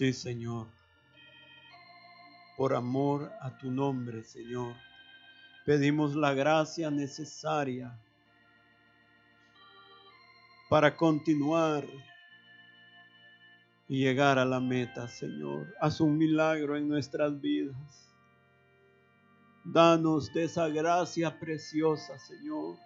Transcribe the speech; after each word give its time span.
Sí, 0.00 0.14
Señor. 0.14 0.79
Por 2.60 2.74
amor 2.74 3.32
a 3.40 3.56
tu 3.56 3.70
nombre, 3.70 4.22
Señor. 4.22 4.74
Pedimos 5.64 6.14
la 6.14 6.34
gracia 6.34 6.90
necesaria 6.90 7.98
para 10.68 10.94
continuar 10.94 11.86
y 13.88 14.00
llegar 14.00 14.38
a 14.38 14.44
la 14.44 14.60
meta, 14.60 15.08
Señor. 15.08 15.74
Haz 15.80 16.02
un 16.02 16.18
milagro 16.18 16.76
en 16.76 16.86
nuestras 16.86 17.40
vidas. 17.40 18.14
Danos 19.64 20.30
de 20.34 20.44
esa 20.44 20.68
gracia 20.68 21.40
preciosa, 21.40 22.18
Señor. 22.18 22.76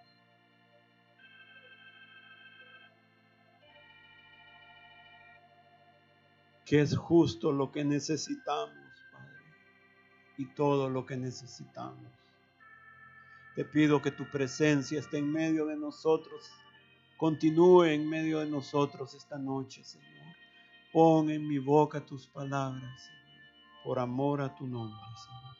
que 6.63 6.79
es 6.79 6.97
justo 6.97 7.51
lo 7.51 7.71
que 7.71 7.83
necesitamos, 7.83 8.84
y 10.37 10.45
todo 10.45 10.89
lo 10.89 11.05
que 11.05 11.17
necesitamos. 11.17 12.11
Te 13.55 13.63
pido 13.63 14.01
que 14.01 14.11
tu 14.11 14.29
presencia 14.29 14.99
esté 14.99 15.17
en 15.17 15.31
medio 15.31 15.65
de 15.65 15.77
nosotros, 15.77 16.51
continúe 17.17 17.85
en 17.85 18.09
medio 18.09 18.39
de 18.39 18.47
nosotros 18.47 19.13
esta 19.13 19.37
noche, 19.37 19.83
Señor. 19.83 20.35
Pon 20.91 21.29
en 21.29 21.47
mi 21.47 21.57
boca 21.57 22.05
tus 22.05 22.27
palabras, 22.27 23.03
Señor, 23.03 23.41
por 23.83 23.99
amor 23.99 24.41
a 24.41 24.53
tu 24.55 24.67
nombre, 24.67 24.99
Señor. 25.23 25.55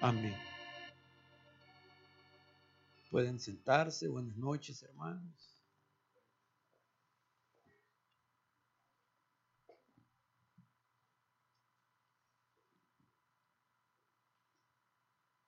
Amén. 0.00 0.36
Pueden 3.10 3.38
sentarse. 3.38 4.08
Buenas 4.08 4.36
noches, 4.36 4.82
hermanos. 4.82 5.53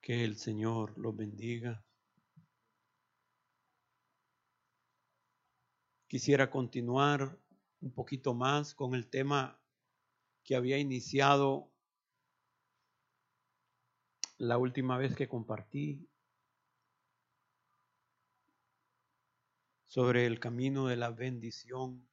Que 0.06 0.22
el 0.22 0.36
Señor 0.36 0.96
los 0.96 1.16
bendiga. 1.16 1.84
Quisiera 6.06 6.48
continuar 6.48 7.36
un 7.80 7.92
poquito 7.92 8.32
más 8.32 8.72
con 8.72 8.94
el 8.94 9.08
tema 9.08 9.60
que 10.44 10.54
había 10.54 10.78
iniciado 10.78 11.72
la 14.38 14.58
última 14.58 14.96
vez 14.96 15.16
que 15.16 15.26
compartí 15.26 16.08
sobre 19.86 20.26
el 20.26 20.38
camino 20.38 20.86
de 20.86 20.94
la 20.94 21.10
bendición. 21.10 22.08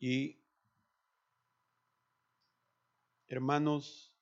Y 0.00 0.37
Hermanos, 3.30 4.14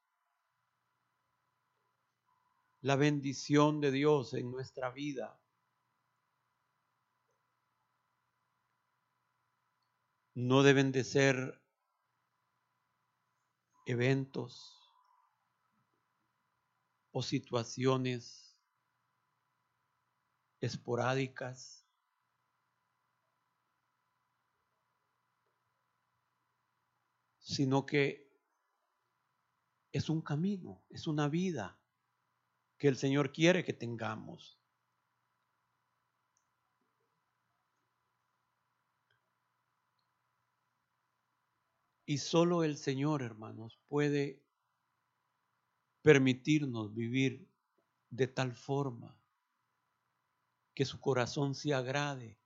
la 2.80 2.96
bendición 2.96 3.80
de 3.80 3.92
Dios 3.92 4.34
en 4.34 4.50
nuestra 4.50 4.90
vida 4.90 5.40
no 10.34 10.64
deben 10.64 10.90
de 10.90 11.04
ser 11.04 11.62
eventos 13.86 14.76
o 17.12 17.22
situaciones 17.22 18.58
esporádicas, 20.60 21.86
sino 27.38 27.86
que 27.86 28.25
es 29.96 30.10
un 30.10 30.20
camino, 30.20 30.84
es 30.90 31.06
una 31.06 31.26
vida 31.26 31.80
que 32.76 32.88
el 32.88 32.96
Señor 32.96 33.32
quiere 33.32 33.64
que 33.64 33.72
tengamos. 33.72 34.60
Y 42.04 42.18
solo 42.18 42.62
el 42.62 42.76
Señor, 42.76 43.22
hermanos, 43.22 43.80
puede 43.88 44.44
permitirnos 46.02 46.94
vivir 46.94 47.48
de 48.10 48.28
tal 48.28 48.52
forma 48.54 49.18
que 50.74 50.84
su 50.84 51.00
corazón 51.00 51.54
se 51.54 51.72
agrade 51.72 52.38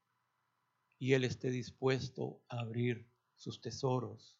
y 0.98 1.14
Él 1.14 1.24
esté 1.24 1.50
dispuesto 1.50 2.42
a 2.48 2.60
abrir 2.60 3.10
sus 3.34 3.60
tesoros 3.60 4.39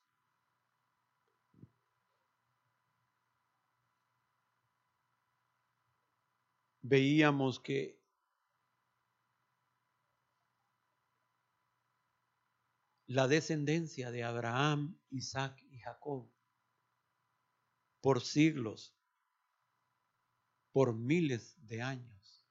veíamos 6.91 7.61
que 7.61 8.03
la 13.07 13.29
descendencia 13.29 14.11
de 14.11 14.25
Abraham, 14.25 14.99
Isaac 15.11 15.63
y 15.71 15.79
Jacob 15.79 16.29
por 18.01 18.23
siglos, 18.23 18.93
por 20.73 20.93
miles 20.93 21.55
de 21.69 21.81
años, 21.81 22.45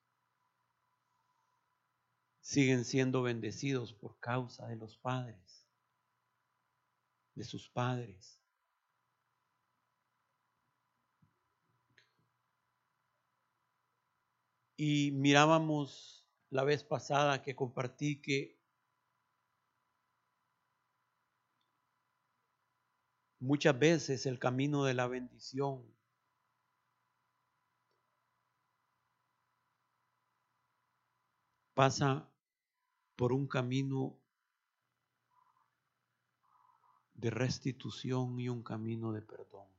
siguen 2.39 2.85
siendo 2.85 3.21
bendecidos 3.21 3.93
por 3.93 4.19
causa 4.19 4.67
de 4.67 4.77
los 4.77 4.97
padres, 4.97 5.67
de 7.35 7.43
sus 7.43 7.67
padres. 7.67 8.41
Y 14.81 15.11
mirábamos 15.11 16.25
la 16.51 16.63
vez 16.63 16.85
pasada 16.85 17.41
que 17.41 17.53
compartí 17.53 18.21
que 18.21 18.57
muchas 23.41 23.77
veces 23.77 24.25
el 24.25 24.39
camino 24.39 24.85
de 24.85 24.93
la 24.93 25.07
bendición 25.07 25.83
pasa 31.73 32.31
por 33.17 33.33
un 33.33 33.47
camino 33.47 34.17
de 37.15 37.29
restitución 37.31 38.39
y 38.39 38.47
un 38.47 38.63
camino 38.63 39.11
de 39.11 39.23
perdón. 39.23 39.78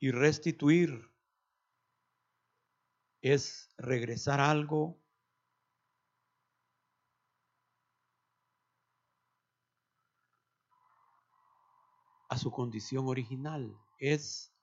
Y 0.00 0.12
restituir 0.12 1.10
es 3.20 3.74
regresar 3.78 4.40
algo 4.40 5.00
a 12.28 12.38
su 12.38 12.50
condición 12.52 13.06
original. 13.06 13.76
Es 13.98 14.54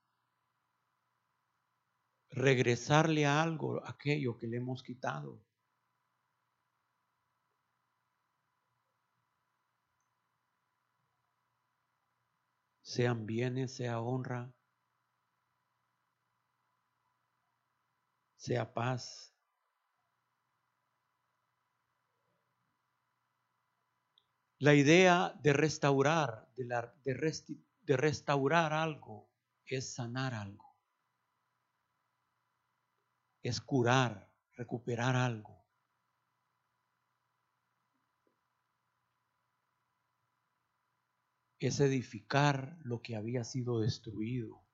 regresarle 2.29 3.25
a 3.25 3.41
algo 3.41 3.85
aquello 3.85 4.37
que 4.37 4.47
le 4.47 4.57
hemos 4.57 4.83
quitado. 4.83 5.41
Sean 12.81 13.25
bienes, 13.25 13.75
sea 13.75 13.99
honra, 13.99 14.54
sea 18.45 18.73
paz. 18.73 19.33
La 24.59 24.73
idea 24.75 25.33
de 25.41 25.51
restaurar, 25.53 26.47
de, 26.55 26.65
la, 26.65 26.93
de, 27.03 27.13
resti, 27.15 27.59
de 27.81 27.97
restaurar 27.97 28.71
algo, 28.71 29.31
es 29.65 29.93
sanar 29.95 30.33
algo, 30.35 30.77
es 33.41 33.59
curar, 33.61 34.31
recuperar 34.53 35.15
algo. 35.15 35.55
es 41.57 41.79
edificar 41.79 42.77
lo 42.83 43.01
que 43.01 43.15
había 43.15 43.43
sido 43.43 43.79
destruido. 43.79 44.64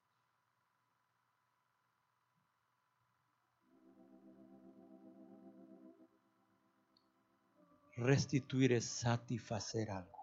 Restituir 8.01 8.74
es 8.74 8.86
satisfacer 8.86 9.92
algo. 9.92 10.21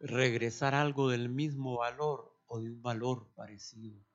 regresar 0.00 0.74
algo 0.74 1.08
del 1.08 1.28
mismo 1.28 1.78
valor 1.78 2.34
o 2.46 2.60
de 2.60 2.70
un 2.70 2.82
valor 2.82 3.28
parecido. 3.34 4.07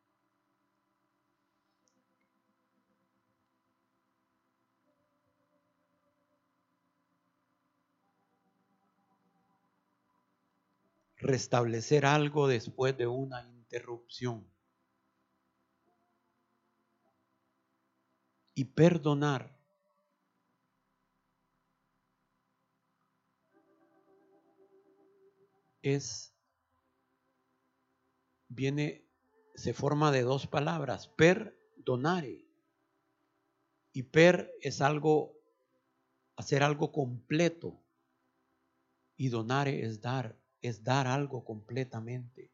Restablecer 11.23 12.05
algo 12.05 12.49
después 12.49 12.97
de 12.97 13.07
una 13.07 13.41
interrupción. 13.43 14.45
Y 18.53 18.65
perdonar 18.65 19.57
es, 25.81 26.35
viene, 28.49 29.07
se 29.55 29.73
forma 29.73 30.11
de 30.11 30.23
dos 30.23 30.45
palabras, 30.45 31.07
per 31.07 31.57
donare. 31.77 32.45
Y 33.93 34.03
per 34.03 34.51
es 34.61 34.81
algo, 34.81 35.37
hacer 36.35 36.63
algo 36.63 36.91
completo. 36.91 37.79
Y 39.15 39.29
donare 39.29 39.85
es 39.85 40.01
dar, 40.01 40.42
es 40.63 40.83
dar 40.83 41.07
algo 41.07 41.43
completamente. 41.43 42.49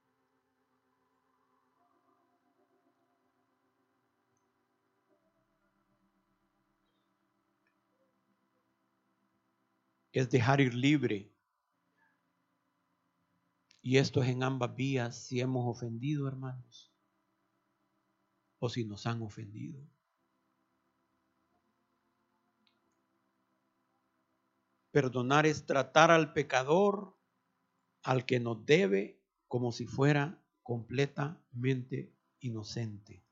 Es 10.11 10.29
dejar 10.31 10.59
ir 10.59 10.73
libre 10.73 11.31
y 13.81 13.97
esto 13.97 14.23
es 14.23 14.29
en 14.29 14.41
ambas 14.44 14.75
vías 14.75 15.15
si 15.15 15.39
hemos 15.39 15.67
ofendido, 15.67 16.27
hermanos, 16.27 16.91
o 18.57 18.69
si 18.69 18.85
nos 18.85 19.06
han 19.06 19.21
ofendido. 19.21 19.88
Perdonar 24.91 25.45
es 25.45 25.67
tratar 25.67 26.09
al 26.09 26.33
pecador, 26.33 27.19
al 28.03 28.25
que 28.25 28.39
nos 28.39 28.65
debe, 28.65 29.19
como 29.47 29.71
si 29.71 29.85
fuera 29.85 30.41
completamente 30.63 32.13
inocente. 32.39 33.23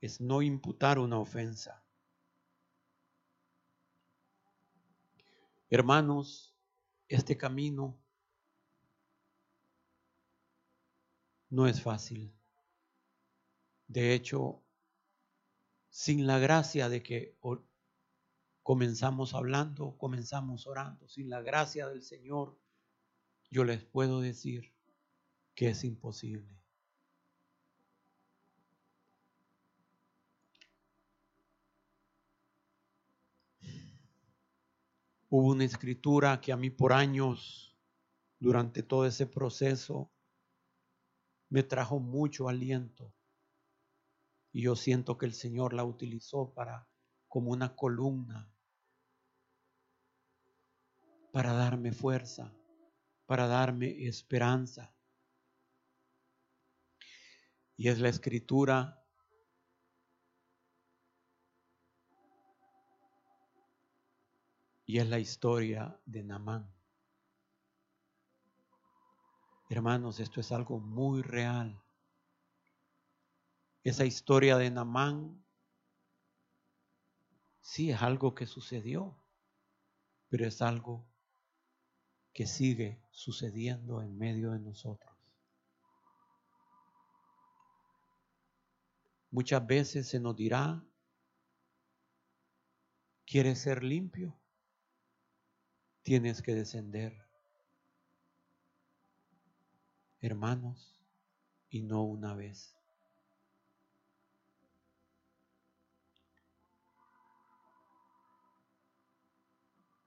Es 0.00 0.20
no 0.20 0.42
imputar 0.42 0.98
una 0.98 1.18
ofensa. 1.18 1.84
Hermanos, 5.68 6.56
este 7.08 7.36
camino 7.36 8.00
no 11.50 11.66
es 11.66 11.82
fácil. 11.82 12.32
De 13.88 14.14
hecho, 14.14 14.62
sin 15.90 16.26
la 16.26 16.38
gracia 16.38 16.88
de 16.88 17.02
que 17.02 17.36
comenzamos 18.70 19.34
hablando, 19.34 19.98
comenzamos 19.98 20.68
orando, 20.68 21.08
sin 21.08 21.28
la 21.28 21.42
gracia 21.42 21.88
del 21.88 22.04
Señor, 22.04 22.56
yo 23.50 23.64
les 23.64 23.82
puedo 23.82 24.20
decir 24.20 24.72
que 25.56 25.70
es 25.70 25.82
imposible. 25.82 26.56
Hubo 35.28 35.48
una 35.48 35.64
escritura 35.64 36.40
que 36.40 36.52
a 36.52 36.56
mí 36.56 36.70
por 36.70 36.92
años, 36.92 37.76
durante 38.38 38.84
todo 38.84 39.04
ese 39.04 39.26
proceso, 39.26 40.12
me 41.48 41.64
trajo 41.64 41.98
mucho 41.98 42.48
aliento. 42.48 43.12
Y 44.52 44.62
yo 44.62 44.76
siento 44.76 45.18
que 45.18 45.26
el 45.26 45.34
Señor 45.34 45.72
la 45.72 45.82
utilizó 45.82 46.54
para 46.54 46.86
como 47.26 47.50
una 47.50 47.74
columna 47.74 48.48
para 51.32 51.52
darme 51.52 51.92
fuerza, 51.92 52.52
para 53.26 53.46
darme 53.46 54.06
esperanza. 54.06 54.94
Y 57.76 57.88
es 57.88 57.98
la 57.98 58.08
escritura 58.08 59.00
Y 64.90 64.98
es 64.98 65.08
la 65.08 65.20
historia 65.20 65.96
de 66.04 66.24
Namán. 66.24 66.68
Hermanos, 69.68 70.18
esto 70.18 70.40
es 70.40 70.50
algo 70.50 70.80
muy 70.80 71.22
real. 71.22 71.80
Esa 73.84 74.04
historia 74.04 74.56
de 74.56 74.68
Namán, 74.68 75.44
sí 77.60 77.92
es 77.92 78.02
algo 78.02 78.34
que 78.34 78.46
sucedió, 78.46 79.16
pero 80.28 80.44
es 80.44 80.60
algo 80.60 81.06
que 82.32 82.46
sigue 82.46 83.00
sucediendo 83.10 84.02
en 84.02 84.16
medio 84.16 84.52
de 84.52 84.60
nosotros. 84.60 85.14
Muchas 89.30 89.66
veces 89.66 90.08
se 90.08 90.18
nos 90.18 90.36
dirá, 90.36 90.84
¿quieres 93.24 93.60
ser 93.60 93.84
limpio? 93.84 94.40
tienes 96.02 96.42
que 96.42 96.54
descender. 96.54 97.16
Hermanos, 100.20 101.00
y 101.70 101.82
no 101.82 102.02
una 102.02 102.34
vez. 102.34 102.74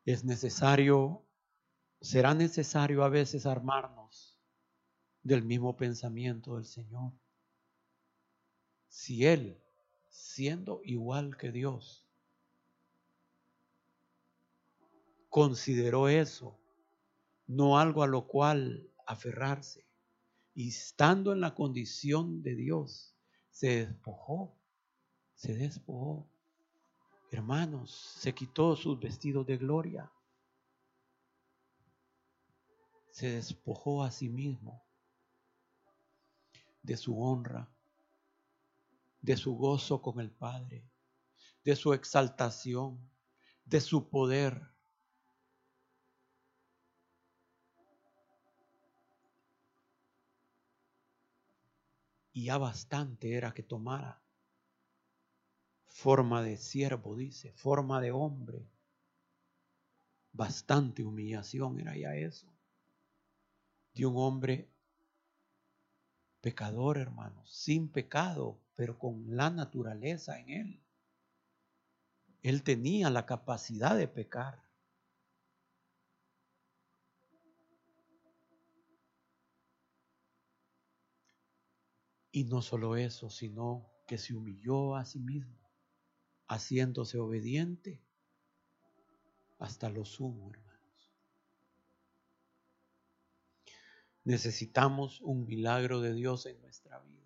Es 0.05 0.25
necesario, 0.25 1.23
será 2.03 2.33
necesario 2.33 3.05
a 3.05 3.09
veces 3.09 3.45
armarnos 3.45 4.37
del 5.23 5.41
mismo 5.41 5.77
pensamiento 5.77 6.57
del 6.57 6.65
Señor. 6.65 7.13
Si 8.89 9.25
Él, 9.25 9.57
siendo 10.09 10.81
igual 10.83 11.37
que 11.37 11.53
Dios, 11.53 12.05
consideró 15.29 16.09
eso, 16.09 16.59
no 17.47 17.79
algo 17.79 18.03
a 18.03 18.07
lo 18.07 18.27
cual 18.27 18.91
aferrarse. 19.07 19.87
Y 20.53 20.67
estando 20.67 21.31
en 21.31 21.39
la 21.39 21.55
condición 21.55 22.43
de 22.43 22.55
Dios, 22.55 23.15
se 23.49 23.85
despojó, 23.87 24.53
se 25.35 25.55
despojó. 25.55 26.27
Hermanos, 27.31 27.91
se 28.19 28.33
quitó 28.33 28.75
sus 28.75 28.99
vestidos 28.99 29.47
de 29.47 29.57
gloria. 29.57 30.11
Se 33.13 33.29
despojó 33.29 34.03
a 34.03 34.09
sí 34.09 34.27
mismo 34.27 34.83
de 36.81 36.97
su 36.97 37.21
honra, 37.21 37.71
de 39.21 39.37
su 39.37 39.55
gozo 39.55 40.01
con 40.01 40.19
el 40.19 40.31
Padre, 40.31 40.83
de 41.63 41.75
su 41.75 41.93
exaltación, 41.93 43.07
de 43.65 43.81
su 43.81 44.09
poder 44.09 44.73
y 52.33 52.45
ya 52.45 52.57
bastante 52.57 53.35
era 53.35 53.53
que 53.53 53.61
tomara 53.61 54.23
forma 55.85 56.41
de 56.41 56.57
siervo, 56.57 57.15
dice, 57.15 57.53
forma 57.53 58.01
de 58.01 58.11
hombre. 58.11 58.67
Bastante 60.31 61.03
humillación 61.03 61.79
era 61.79 61.95
ya 61.95 62.15
eso. 62.15 62.52
De 63.93 64.05
un 64.05 64.17
hombre 64.17 64.69
pecador, 66.41 66.97
hermanos, 66.97 67.49
sin 67.51 67.89
pecado, 67.89 68.59
pero 68.75 68.97
con 68.97 69.35
la 69.35 69.49
naturaleza 69.49 70.39
en 70.39 70.49
él. 70.49 70.83
Él 72.41 72.63
tenía 72.63 73.09
la 73.09 73.25
capacidad 73.25 73.95
de 73.95 74.07
pecar. 74.07 74.61
Y 82.31 82.45
no 82.45 82.61
solo 82.61 82.97
eso, 82.97 83.29
sino 83.29 83.89
que 84.07 84.17
se 84.17 84.33
humilló 84.33 84.95
a 84.95 85.05
sí 85.05 85.19
mismo, 85.19 85.57
haciéndose 86.47 87.19
obediente 87.19 88.01
hasta 89.59 89.89
lo 89.89 90.03
sumo, 90.03 90.51
Necesitamos 94.25 95.19
un 95.21 95.45
milagro 95.45 95.99
de 95.99 96.13
Dios 96.13 96.45
en 96.45 96.59
nuestra 96.61 96.99
vida. 96.99 97.23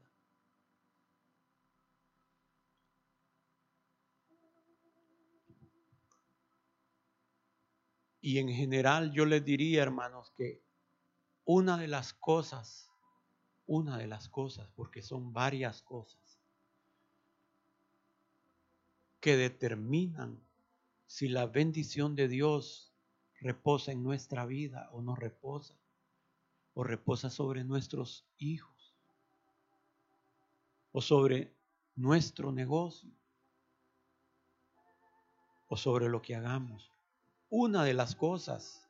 Y 8.20 8.40
en 8.40 8.50
general 8.50 9.12
yo 9.12 9.26
les 9.26 9.46
diría, 9.46 9.84
hermanos, 9.84 10.32
que 10.36 10.62
una 11.46 11.78
de 11.78 11.88
las 11.88 12.14
cosas, 12.14 12.92
una 13.68 13.98
de 13.98 14.08
las 14.08 14.28
cosas, 14.28 14.70
porque 14.76 15.02
son 15.02 15.32
varias 15.32 15.82
cosas, 15.82 16.42
que 19.22 19.38
determinan 19.38 20.42
si 21.06 21.30
la 21.30 21.46
bendición 21.46 22.16
de 22.16 22.28
Dios 22.28 22.94
reposa 23.40 23.92
en 23.92 24.04
nuestra 24.04 24.46
vida 24.46 24.90
o 24.92 25.02
no 25.02 25.16
reposa, 25.16 25.76
o 26.78 26.84
reposa 26.84 27.32
sobre 27.32 27.64
nuestros 27.64 28.24
hijos, 28.38 28.96
o 30.92 31.02
sobre 31.02 31.52
nuestro 31.96 32.52
negocio, 32.52 33.10
o 35.70 35.76
sobre 35.76 36.08
lo 36.08 36.22
que 36.22 36.36
hagamos. 36.36 36.92
Una 37.50 37.84
de 37.84 37.96
las 37.96 38.16
cosas 38.16 38.88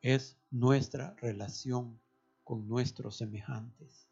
es 0.00 0.36
nuestra 0.50 1.14
relación 1.20 2.00
con 2.42 2.66
nuestros 2.66 3.14
semejantes. 3.14 4.08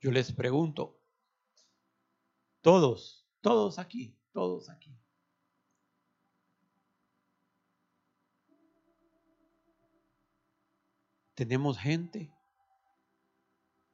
Yo 0.00 0.10
les 0.10 0.32
pregunto, 0.32 0.98
todos, 2.62 3.28
todos 3.40 3.78
aquí, 3.78 4.18
todos 4.32 4.70
aquí, 4.70 4.98
tenemos 11.34 11.78
gente 11.78 12.32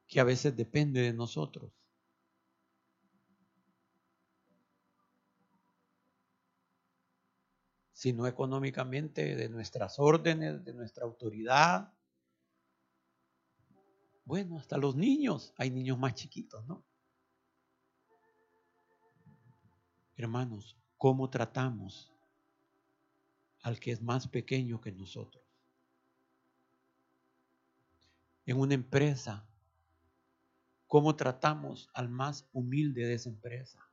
que 0.06 0.20
a 0.20 0.24
veces 0.24 0.56
depende 0.56 1.00
de 1.00 1.12
nosotros. 1.12 1.72
sino 7.92 8.26
económicamente 8.26 9.34
de 9.34 9.48
nuestras 9.48 9.98
órdenes, 9.98 10.62
de 10.62 10.74
nuestra 10.74 11.04
autoridad. 11.04 11.95
Bueno, 14.26 14.58
hasta 14.58 14.76
los 14.76 14.96
niños, 14.96 15.54
hay 15.56 15.70
niños 15.70 15.98
más 15.98 16.14
chiquitos, 16.14 16.66
¿no? 16.66 16.84
Hermanos, 20.16 20.76
¿cómo 20.98 21.30
tratamos 21.30 22.12
al 23.62 23.80
que 23.80 23.92
es 23.92 24.02
más 24.02 24.28
pequeño 24.28 24.80
que 24.80 24.92
nosotros? 24.92 25.44
En 28.44 28.58
una 28.58 28.74
empresa 28.74 29.48
cómo 30.86 31.14
tratamos 31.16 31.88
al 31.94 32.08
más 32.08 32.48
humilde 32.52 33.06
de 33.06 33.14
esa 33.14 33.28
empresa. 33.28 33.85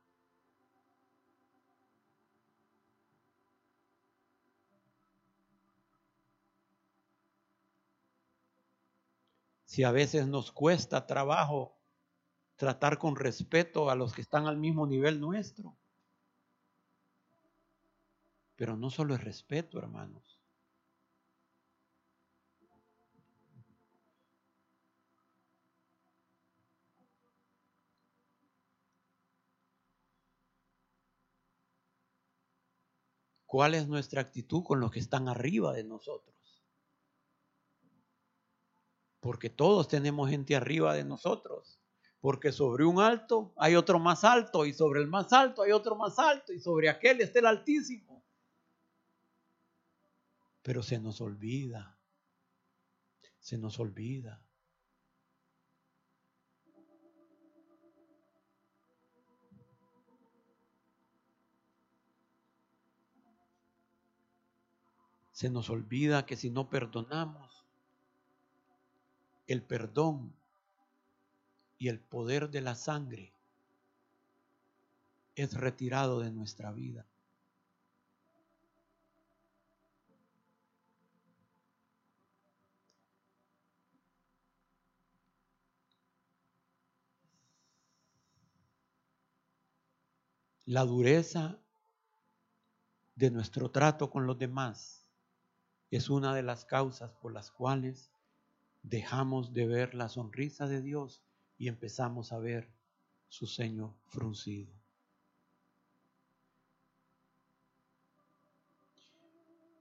Si 9.74 9.82
a 9.82 9.90
veces 9.90 10.28
nos 10.28 10.52
cuesta 10.52 11.04
trabajo 11.04 11.76
tratar 12.54 12.96
con 12.96 13.16
respeto 13.16 13.90
a 13.90 13.96
los 13.96 14.14
que 14.14 14.20
están 14.20 14.46
al 14.46 14.56
mismo 14.56 14.86
nivel 14.86 15.18
nuestro. 15.18 15.76
Pero 18.54 18.76
no 18.76 18.88
solo 18.88 19.16
es 19.16 19.24
respeto, 19.24 19.80
hermanos. 19.80 20.40
¿Cuál 33.44 33.74
es 33.74 33.88
nuestra 33.88 34.20
actitud 34.20 34.62
con 34.62 34.78
los 34.78 34.92
que 34.92 35.00
están 35.00 35.28
arriba 35.28 35.72
de 35.72 35.82
nosotros? 35.82 36.43
Porque 39.24 39.48
todos 39.48 39.88
tenemos 39.88 40.28
gente 40.28 40.54
arriba 40.54 40.92
de 40.92 41.02
nosotros. 41.02 41.80
Porque 42.20 42.52
sobre 42.52 42.84
un 42.84 43.00
alto 43.00 43.54
hay 43.56 43.74
otro 43.74 43.98
más 43.98 44.22
alto 44.22 44.66
y 44.66 44.74
sobre 44.74 45.00
el 45.00 45.06
más 45.06 45.32
alto 45.32 45.62
hay 45.62 45.72
otro 45.72 45.96
más 45.96 46.18
alto 46.18 46.52
y 46.52 46.60
sobre 46.60 46.90
aquel 46.90 47.22
está 47.22 47.38
el 47.38 47.46
altísimo. 47.46 48.22
Pero 50.60 50.82
se 50.82 50.98
nos 50.98 51.22
olvida, 51.22 51.98
se 53.38 53.56
nos 53.56 53.80
olvida 53.80 54.44
Se 65.32 65.50
nos 65.50 65.68
olvida 65.68 66.26
que 66.26 66.36
si 66.36 66.48
no 66.48 66.70
perdonamos, 66.70 67.53
el 69.46 69.62
perdón 69.62 70.34
y 71.78 71.88
el 71.88 72.00
poder 72.00 72.50
de 72.50 72.60
la 72.60 72.74
sangre 72.74 73.32
es 75.34 75.54
retirado 75.54 76.20
de 76.20 76.30
nuestra 76.30 76.72
vida. 76.72 77.06
La 90.66 90.84
dureza 90.86 91.58
de 93.16 93.30
nuestro 93.30 93.70
trato 93.70 94.08
con 94.10 94.26
los 94.26 94.38
demás 94.38 95.04
es 95.90 96.08
una 96.08 96.34
de 96.34 96.42
las 96.42 96.64
causas 96.64 97.12
por 97.12 97.32
las 97.32 97.50
cuales 97.50 98.10
dejamos 98.84 99.54
de 99.54 99.66
ver 99.66 99.94
la 99.94 100.08
sonrisa 100.08 100.68
de 100.68 100.82
Dios 100.82 101.24
y 101.58 101.68
empezamos 101.68 102.32
a 102.32 102.38
ver 102.38 102.70
su 103.28 103.46
ceño 103.46 103.96
fruncido. 104.06 104.72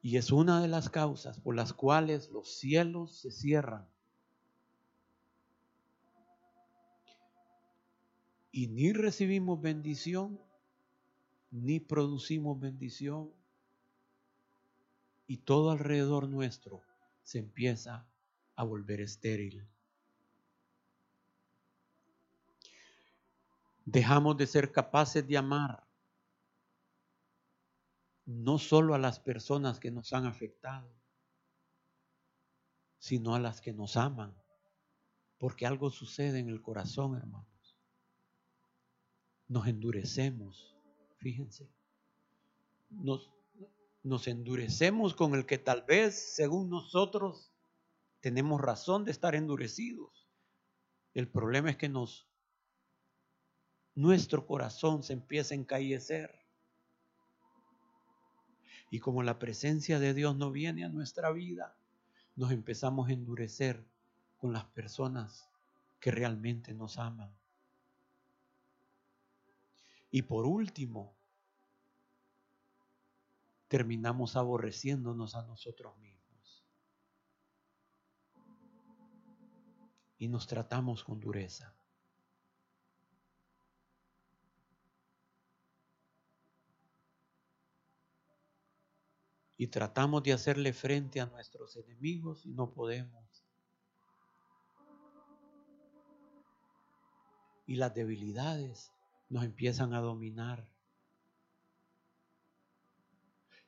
Y 0.02 0.18
es 0.18 0.32
una 0.32 0.62
de 0.62 0.68
las 0.68 0.90
causas 0.90 1.40
por 1.40 1.56
las 1.56 1.74
cuales 1.74 2.30
los 2.32 2.56
cielos 2.56 3.20
se 3.20 3.32
cierran. 3.32 3.88
Y 8.52 8.68
ni 8.68 8.94
recibimos 8.94 9.62
bendición, 9.62 10.40
ni 11.52 11.80
producimos 11.80 12.60
bendición, 12.60 13.32
y 15.28 15.38
todo 15.38 15.72
alrededor 15.72 16.30
nuestro 16.30 16.82
se 17.24 17.40
empieza 17.40 18.06
a 18.56 18.64
volver 18.64 19.02
estéril. 19.02 19.68
Dejamos 23.86 24.38
de 24.38 24.48
ser 24.48 24.72
capaces 24.72 25.28
de 25.28 25.38
amar 25.38 25.84
no 28.26 28.58
solo 28.58 28.94
a 28.94 29.00
las 29.00 29.20
personas 29.20 29.80
que 29.80 29.92
nos 29.92 30.14
han 30.14 30.26
afectado, 30.26 30.90
sino 33.00 33.36
a 33.36 33.40
las 33.40 33.60
que 33.60 33.74
nos 33.74 33.98
aman, 33.98 34.34
porque 35.38 35.66
algo 35.66 35.90
sucede 35.90 36.40
en 36.40 36.48
el 36.48 36.62
corazón, 36.62 37.18
hermanos. 37.18 37.78
Nos 39.50 39.68
endurecemos, 39.68 40.74
fíjense, 41.18 41.70
nos, 42.90 43.30
nos 44.04 44.28
endurecemos 44.28 45.14
con 45.14 45.36
el 45.36 45.46
que 45.46 45.58
tal 45.58 45.84
vez, 45.84 46.36
según 46.36 46.70
nosotros, 46.70 47.53
tenemos 48.24 48.62
razón 48.62 49.04
de 49.04 49.12
estar 49.12 49.36
endurecidos. 49.36 50.30
El 51.14 51.28
problema 51.28 51.70
es 51.70 51.76
que 51.76 51.90
nos 51.90 52.26
nuestro 53.96 54.48
corazón 54.48 55.04
se 55.04 55.12
empieza 55.12 55.54
a 55.54 55.58
encallecer. 55.58 56.34
Y 58.90 59.02
como 59.02 59.24
la 59.24 59.40
presencia 59.40 60.00
de 60.00 60.14
Dios 60.14 60.38
no 60.38 60.52
viene 60.52 60.86
a 60.86 60.90
nuestra 60.90 61.34
vida, 61.34 61.76
nos 62.38 62.54
empezamos 62.54 63.10
a 63.10 63.12
endurecer 63.12 63.86
con 64.38 64.54
las 64.54 64.64
personas 64.68 65.50
que 66.00 66.10
realmente 66.10 66.74
nos 66.74 66.98
aman. 66.98 67.36
Y 70.12 70.22
por 70.22 70.46
último, 70.46 71.14
terminamos 73.68 74.38
aborreciéndonos 74.38 75.36
a 75.36 75.44
nosotros 75.44 75.98
mismos. 75.98 76.23
Y 80.24 80.30
nos 80.30 80.48
tratamos 80.48 81.04
con 81.04 81.20
dureza. 81.20 81.76
y 89.58 89.68
tratamos 89.68 90.24
de 90.24 90.34
hacerle 90.34 90.74
frente 90.74 91.22
a 91.22 91.26
nuestros 91.26 91.76
enemigos 91.78 92.46
y 92.46 92.54
no 92.54 92.74
podemos. 92.74 93.46
Y 97.66 97.76
las 97.76 97.94
debilidades 97.94 98.92
nos 99.30 99.44
empiezan 99.44 99.94
a 99.94 100.00
dominar. 100.00 100.68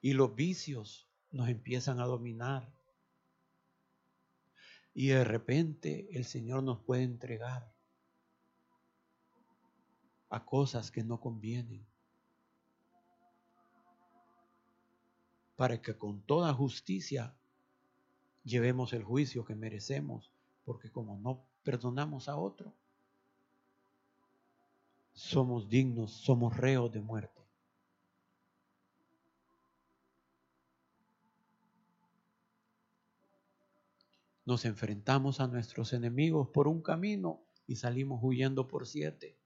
Y 0.01 0.13
los 0.13 0.35
vicios 0.35 1.07
nos 1.31 1.47
empiezan 1.47 1.99
a 1.99 2.05
dominar. 2.05 2.74
Y 4.95 5.09
de 5.09 5.23
repente 5.23 6.07
el 6.17 6.25
Señor 6.25 6.63
nos 6.63 6.79
puede 6.79 7.03
entregar 7.03 7.71
a 10.29 10.43
cosas 10.43 10.89
que 10.89 11.03
no 11.03 11.19
convienen. 11.19 11.85
para 15.55 15.81
que 15.81 15.97
con 15.97 16.21
toda 16.21 16.53
justicia 16.53 17.33
llevemos 18.43 18.93
el 18.93 19.03
juicio 19.03 19.45
que 19.45 19.55
merecemos, 19.55 20.31
porque 20.65 20.91
como 20.91 21.17
no 21.17 21.41
perdonamos 21.63 22.27
a 22.27 22.35
otro, 22.35 22.73
somos 25.13 25.69
dignos, 25.69 26.11
somos 26.11 26.55
reos 26.57 26.91
de 26.91 26.99
muerte. 26.99 27.44
Nos 34.45 34.63
enfrentamos 34.65 35.39
a 35.39 35.47
nuestros 35.47 35.91
enemigos 35.93 36.49
por 36.49 36.67
un 36.67 36.81
camino 36.81 37.43
y 37.65 37.77
salimos 37.77 38.19
huyendo 38.21 38.67
por 38.67 38.85
siete. 38.85 39.39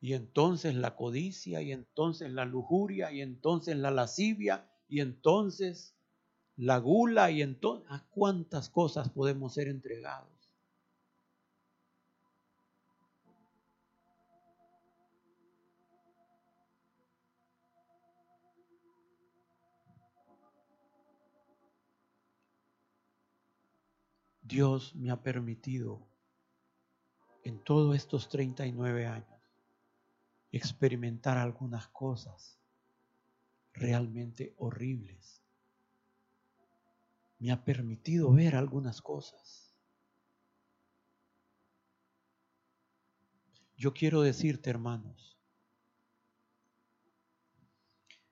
Y 0.00 0.14
entonces 0.14 0.74
la 0.74 0.96
codicia, 0.96 1.60
y 1.60 1.72
entonces 1.72 2.32
la 2.32 2.46
lujuria, 2.46 3.12
y 3.12 3.20
entonces 3.20 3.76
la 3.76 3.90
lascivia, 3.90 4.66
y 4.88 5.00
entonces 5.00 5.94
la 6.56 6.78
gula, 6.78 7.30
y 7.30 7.42
entonces 7.42 7.86
a 7.90 8.06
cuántas 8.08 8.70
cosas 8.70 9.10
podemos 9.10 9.52
ser 9.52 9.68
entregados. 9.68 10.39
Dios 24.50 24.96
me 24.96 25.12
ha 25.12 25.22
permitido 25.22 26.04
en 27.44 27.62
todos 27.62 27.94
estos 27.94 28.28
39 28.28 29.06
años 29.06 29.40
experimentar 30.50 31.38
algunas 31.38 31.86
cosas 31.86 32.58
realmente 33.72 34.52
horribles. 34.58 35.40
Me 37.38 37.52
ha 37.52 37.64
permitido 37.64 38.32
ver 38.32 38.56
algunas 38.56 39.00
cosas. 39.00 39.72
Yo 43.76 43.94
quiero 43.94 44.20
decirte, 44.20 44.68
hermanos, 44.68 45.38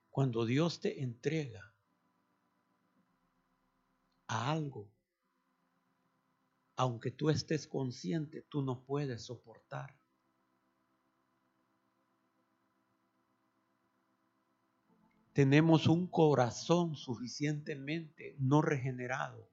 cuando 0.09 0.45
Dios 0.45 0.81
te 0.81 1.01
entrega 1.01 1.73
a 4.27 4.51
algo, 4.51 4.91
aunque 6.79 7.11
tú 7.11 7.29
estés 7.29 7.67
consciente, 7.67 8.41
tú 8.41 8.61
no 8.61 8.85
puedes 8.85 9.23
soportar. 9.25 9.99
tenemos 15.33 15.87
un 15.87 16.07
corazón 16.07 16.97
suficientemente 16.97 18.35
no 18.39 18.61
regenerado, 18.61 19.49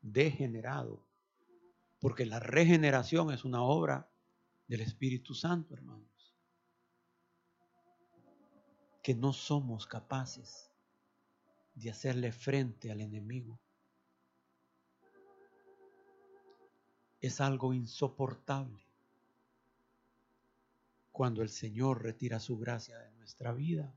degenerado, 0.00 1.06
porque 2.00 2.24
la 2.24 2.40
regeneración 2.40 3.30
es 3.30 3.44
una 3.44 3.62
obra 3.62 4.10
del 4.68 4.80
Espíritu 4.80 5.34
Santo, 5.34 5.74
hermanos, 5.74 6.34
que 9.02 9.14
no 9.14 9.34
somos 9.34 9.86
capaces 9.86 10.70
de 11.74 11.90
hacerle 11.90 12.32
frente 12.32 12.90
al 12.90 13.02
enemigo. 13.02 13.60
Es 17.22 17.40
algo 17.40 17.72
insoportable 17.72 18.84
cuando 21.10 21.40
el 21.40 21.48
Señor 21.48 22.02
retira 22.02 22.38
su 22.38 22.58
gracia 22.58 22.98
de 22.98 23.10
nuestra 23.12 23.52
vida 23.52 23.94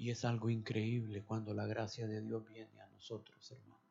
Y 0.00 0.08
es 0.08 0.24
algo 0.24 0.48
increíble 0.48 1.22
cuando 1.22 1.52
la 1.52 1.66
gracia 1.66 2.06
de 2.06 2.22
Dios 2.22 2.48
viene 2.48 2.80
a 2.80 2.86
nosotros, 2.86 3.50
hermanos. 3.50 3.82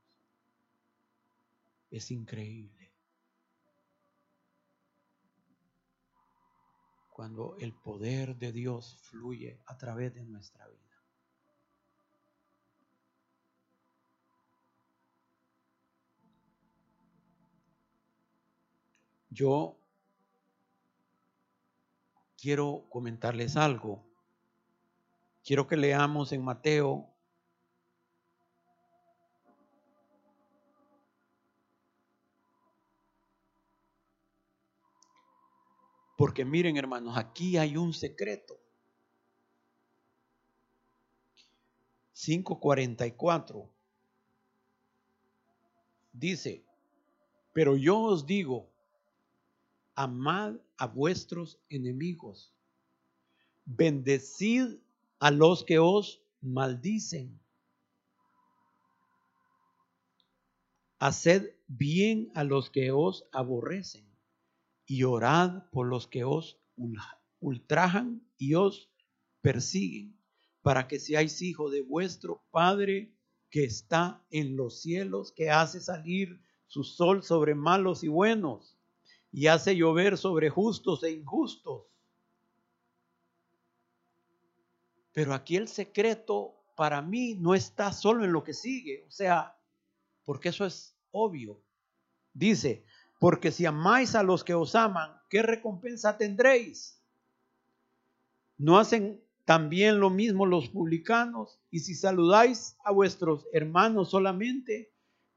Es 1.91 2.09
increíble. 2.09 2.91
Cuando 7.11 7.55
el 7.59 7.73
poder 7.73 8.35
de 8.37 8.51
Dios 8.51 8.97
fluye 9.03 9.61
a 9.67 9.77
través 9.77 10.15
de 10.15 10.23
nuestra 10.23 10.67
vida. 10.67 10.88
Yo 19.29 19.77
quiero 22.37 22.85
comentarles 22.89 23.55
algo 23.57 24.03
Quiero 25.43 25.67
que 25.67 25.77
leamos 25.77 26.31
en 26.31 26.43
Mateo 26.43 27.09
Porque 36.19 36.43
miren 36.43 36.75
hermanos, 36.75 37.17
aquí 37.17 37.55
hay 37.55 37.77
un 37.77 37.93
secreto. 37.93 38.59
5.44 42.13 43.69
dice, 46.11 46.65
pero 47.53 47.77
yo 47.77 47.97
os 48.01 48.25
digo, 48.25 48.68
amad 49.99 50.55
a 50.77 50.87
vuestros 50.87 51.59
enemigos, 51.67 52.55
bendecid 53.65 54.77
a 55.19 55.29
los 55.29 55.65
que 55.65 55.77
os 55.77 56.23
maldicen. 56.39 57.37
Haced 60.99 61.53
bien 61.67 62.31
a 62.33 62.45
los 62.45 62.69
que 62.69 62.91
os 62.91 63.27
aborrecen 63.33 64.09
y 64.85 65.03
orad 65.03 65.69
por 65.69 65.87
los 65.87 66.07
que 66.07 66.23
os 66.23 66.61
ultrajan 67.41 68.25
y 68.37 68.53
os 68.53 68.89
persiguen, 69.41 70.17
para 70.61 70.87
que 70.87 71.01
seáis 71.01 71.41
hijos 71.41 71.73
de 71.73 71.81
vuestro 71.81 72.41
Padre 72.51 73.13
que 73.49 73.65
está 73.65 74.25
en 74.29 74.55
los 74.55 74.79
cielos, 74.79 75.33
que 75.33 75.49
hace 75.49 75.81
salir 75.81 76.41
su 76.67 76.85
sol 76.85 77.21
sobre 77.21 77.53
malos 77.53 78.05
y 78.05 78.07
buenos, 78.07 78.78
y 79.31 79.47
hace 79.47 79.75
llover 79.75 80.17
sobre 80.17 80.49
justos 80.49 81.03
e 81.03 81.11
injustos. 81.11 81.83
Pero 85.13 85.33
aquí 85.33 85.55
el 85.55 85.67
secreto 85.67 86.55
para 86.75 87.01
mí 87.01 87.35
no 87.35 87.55
está 87.55 87.91
solo 87.91 88.23
en 88.23 88.31
lo 88.31 88.43
que 88.43 88.53
sigue, 88.53 89.05
o 89.07 89.11
sea, 89.11 89.57
porque 90.23 90.49
eso 90.49 90.65
es 90.65 90.95
obvio. 91.11 91.61
Dice, 92.33 92.85
porque 93.19 93.51
si 93.51 93.65
amáis 93.65 94.15
a 94.15 94.23
los 94.23 94.43
que 94.43 94.53
os 94.53 94.75
aman, 94.75 95.11
¿qué 95.29 95.41
recompensa 95.41 96.17
tendréis? 96.17 97.01
¿No 98.57 98.77
hacen 98.77 99.21
también 99.45 99.99
lo 99.99 100.09
mismo 100.09 100.45
los 100.45 100.69
publicanos? 100.69 101.59
Y 101.69 101.79
si 101.79 101.95
saludáis 101.95 102.77
a 102.83 102.91
vuestros 102.91 103.45
hermanos 103.51 104.11
solamente, 104.11 104.91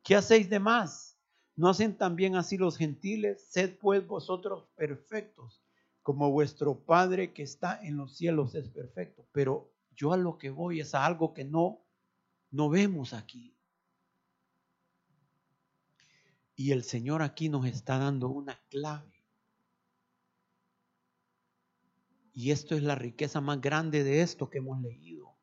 ¿qué 0.04 0.14
hacéis 0.14 0.48
de 0.48 0.60
más? 0.60 1.11
¿No 1.54 1.68
hacen 1.68 1.96
también 1.96 2.36
así 2.36 2.56
los 2.56 2.76
gentiles? 2.76 3.44
Sed 3.50 3.76
pues 3.78 4.06
vosotros 4.06 4.64
perfectos, 4.74 5.62
como 6.02 6.30
vuestro 6.30 6.78
Padre 6.84 7.32
que 7.32 7.42
está 7.42 7.80
en 7.82 7.96
los 7.96 8.16
cielos 8.16 8.54
es 8.54 8.68
perfecto. 8.68 9.26
Pero 9.32 9.70
yo 9.94 10.12
a 10.12 10.16
lo 10.16 10.38
que 10.38 10.50
voy 10.50 10.80
es 10.80 10.94
a 10.94 11.04
algo 11.04 11.34
que 11.34 11.44
no, 11.44 11.84
no 12.50 12.70
vemos 12.70 13.12
aquí. 13.12 13.54
Y 16.56 16.72
el 16.72 16.84
Señor 16.84 17.22
aquí 17.22 17.48
nos 17.48 17.66
está 17.66 17.98
dando 17.98 18.28
una 18.28 18.58
clave. 18.68 19.12
Y 22.34 22.50
esto 22.50 22.74
es 22.74 22.82
la 22.82 22.94
riqueza 22.94 23.42
más 23.42 23.60
grande 23.60 24.04
de 24.04 24.22
esto 24.22 24.48
que 24.48 24.58
hemos 24.58 24.80
leído. 24.80 25.34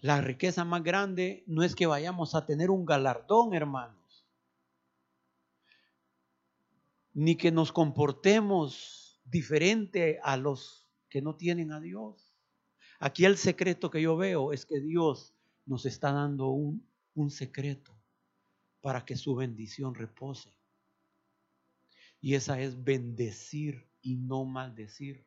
La 0.00 0.20
riqueza 0.20 0.64
más 0.64 0.82
grande 0.82 1.44
no 1.46 1.62
es 1.62 1.76
que 1.76 1.86
vayamos 1.86 2.34
a 2.34 2.46
tener 2.46 2.70
un 2.70 2.86
galardón, 2.86 3.54
hermanos, 3.54 4.01
ni 7.14 7.36
que 7.36 7.52
nos 7.52 7.72
comportemos 7.72 9.20
diferente 9.24 10.18
a 10.22 10.36
los 10.36 10.88
que 11.08 11.22
no 11.22 11.36
tienen 11.36 11.72
a 11.72 11.80
Dios. 11.80 12.34
Aquí 12.98 13.24
el 13.24 13.36
secreto 13.36 13.90
que 13.90 14.00
yo 14.00 14.16
veo 14.16 14.52
es 14.52 14.64
que 14.64 14.80
Dios 14.80 15.34
nos 15.66 15.86
está 15.86 16.12
dando 16.12 16.48
un, 16.48 16.88
un 17.14 17.30
secreto 17.30 17.94
para 18.80 19.04
que 19.04 19.16
su 19.16 19.34
bendición 19.34 19.94
repose. 19.94 20.56
Y 22.20 22.34
esa 22.34 22.60
es 22.60 22.82
bendecir 22.82 23.88
y 24.00 24.16
no 24.16 24.44
maldecir. 24.44 25.26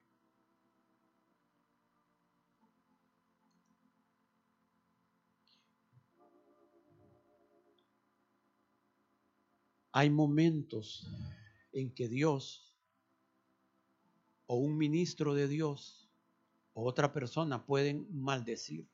Hay 9.91 10.09
momentos 10.09 11.07
en 11.75 11.93
que 11.93 12.07
Dios 12.07 12.73
o 14.47 14.55
un 14.55 14.77
ministro 14.77 15.33
de 15.33 15.47
Dios 15.47 16.09
o 16.73 16.85
otra 16.87 17.11
persona 17.11 17.65
pueden 17.65 18.07
maldecir. 18.11 18.87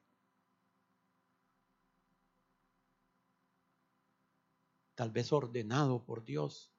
Tal 4.95 5.11
vez 5.11 5.31
ordenado 5.31 6.03
por 6.03 6.25
Dios. 6.25 6.71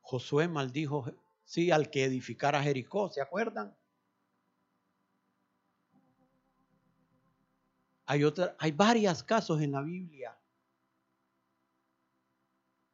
Josué 0.00 0.48
maldijo, 0.48 1.12
sí, 1.44 1.70
al 1.70 1.90
que 1.90 2.04
edificara 2.04 2.62
Jericó, 2.62 3.08
¿se 3.10 3.20
acuerdan? 3.20 3.76
Hay, 8.06 8.24
otra, 8.24 8.56
hay 8.58 8.72
varios 8.72 9.22
casos 9.22 9.60
en 9.60 9.72
la 9.72 9.82
Biblia 9.82 10.38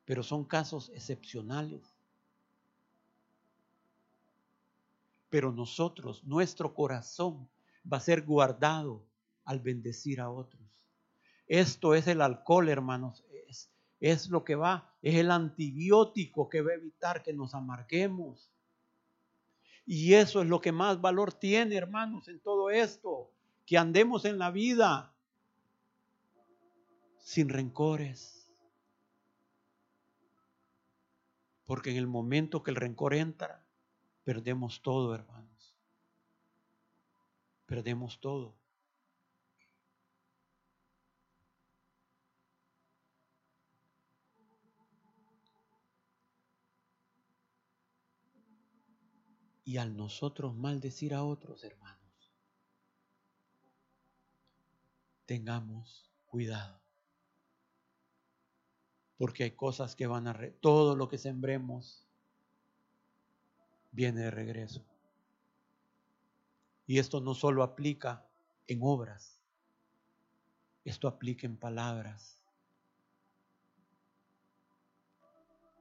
pero 0.05 0.23
son 0.23 0.45
casos 0.45 0.91
excepcionales. 0.91 1.94
Pero 5.35 5.51
nosotros, 5.51 6.23
nuestro 6.23 6.75
corazón 6.75 7.49
va 7.93 7.97
a 7.97 8.01
ser 8.01 8.23
guardado 8.23 9.05
al 9.45 9.59
bendecir 9.59 10.21
a 10.21 10.31
otros. 10.31 10.63
Esto 11.49 11.97
es 11.97 12.07
el 12.07 12.21
alcohol, 12.21 12.69
hermanos. 12.69 13.25
Es, 13.49 13.69
es 13.99 14.31
lo 14.31 14.45
que 14.45 14.55
va, 14.55 14.95
es 15.03 15.17
el 15.17 15.33
antibiótico 15.33 16.49
que 16.49 16.63
va 16.63 16.71
a 16.71 16.75
evitar 16.77 17.25
que 17.25 17.33
nos 17.33 17.53
amarguemos. 17.53 18.49
Y 19.85 20.15
eso 20.15 20.41
es 20.41 20.47
lo 20.47 20.61
que 20.61 20.71
más 20.71 21.01
valor 21.01 21.33
tiene, 21.33 21.75
hermanos, 21.75 22.29
en 22.29 22.39
todo 22.39 22.71
esto. 22.71 23.33
Que 23.67 23.77
andemos 23.77 24.27
en 24.27 24.39
la 24.39 24.53
vida 24.53 25.17
sin 27.19 27.49
rencores 27.49 28.35
Porque 31.67 31.91
en 31.91 31.97
el 31.97 32.07
momento 32.07 32.63
que 32.63 32.71
el 32.71 32.77
rencor 32.77 33.15
entra, 33.15 33.64
perdemos 34.25 34.83
todo, 34.83 35.15
hermanos. 35.15 35.77
Perdemos 37.67 38.21
todo. 38.21 38.57
Y 49.67 49.79
al 49.79 49.97
nosotros 49.97 50.55
maldecir 50.55 51.15
a 51.15 51.25
otros, 51.25 51.65
hermanos, 51.65 52.35
tengamos 55.25 56.11
cuidado 56.27 56.85
porque 59.17 59.45
hay 59.45 59.53
cosas 59.53 59.97
que 59.97 60.07
van 60.07 60.27
a... 60.27 60.33
Re 60.33 60.51
todo 60.51 60.97
lo 60.97 61.09
que 61.09 61.19
sembremos 61.19 62.04
viene 63.95 64.23
de 64.23 64.31
regreso. 64.31 64.85
Y 66.87 66.99
esto 66.99 67.21
no 67.21 67.35
solo 67.35 67.63
aplica 67.63 68.27
en 68.67 68.81
obras, 68.83 69.41
esto 70.85 71.09
aplica 71.09 71.47
en 71.47 71.57
palabras. 71.57 72.39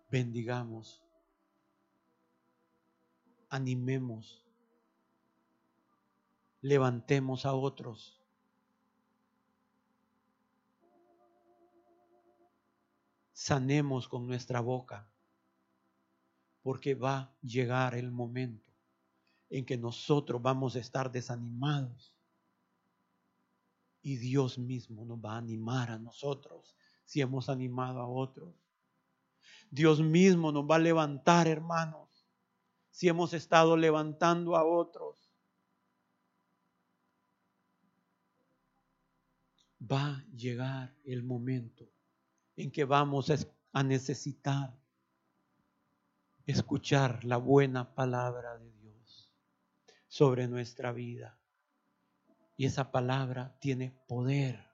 Bendigamos, 0.09 1.01
animemos, 3.49 4.45
levantemos 6.61 7.45
a 7.45 7.53
otros 7.53 8.23
sanemos 13.43 14.07
con 14.07 14.25
nuestra 14.25 14.61
boca, 14.61 15.05
porque 16.63 16.95
va 16.95 17.17
a 17.17 17.37
llegar 17.41 17.93
el 17.93 18.09
momento 18.11 18.71
en 19.49 19.65
que 19.65 19.77
nosotros 19.77 20.41
vamos 20.41 20.75
a 20.75 20.79
estar 20.79 21.11
desanimados 21.11 22.15
y 24.01 24.17
Dios 24.17 24.57
mismo 24.57 25.05
nos 25.05 25.19
va 25.19 25.33
a 25.33 25.37
animar 25.37 25.91
a 25.91 25.99
nosotros 25.99 26.75
si 27.03 27.21
hemos 27.21 27.49
animado 27.49 27.99
a 27.99 28.07
otros. 28.07 28.55
Dios 29.69 30.01
mismo 30.01 30.51
nos 30.51 30.63
va 30.65 30.75
a 30.75 30.79
levantar, 30.79 31.47
hermanos, 31.47 32.27
si 32.89 33.07
hemos 33.07 33.33
estado 33.33 33.75
levantando 33.75 34.55
a 34.55 34.63
otros. 34.63 35.31
Va 39.79 40.17
a 40.17 40.25
llegar 40.33 40.95
el 41.03 41.23
momento 41.23 41.89
en 42.55 42.71
que 42.71 42.85
vamos 42.85 43.31
a 43.73 43.83
necesitar 43.83 44.82
escuchar 46.45 47.23
la 47.23 47.37
buena 47.37 47.93
palabra 47.95 48.57
de 48.57 48.71
Dios 48.73 49.31
sobre 50.07 50.47
nuestra 50.47 50.91
vida. 50.91 51.37
Y 52.55 52.65
esa 52.65 52.91
palabra 52.91 53.57
tiene 53.59 53.91
poder. 54.07 54.73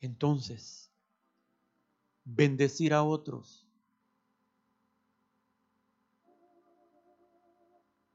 Entonces, 0.00 0.90
bendecir 2.24 2.92
a 2.92 3.04
otros 3.04 3.66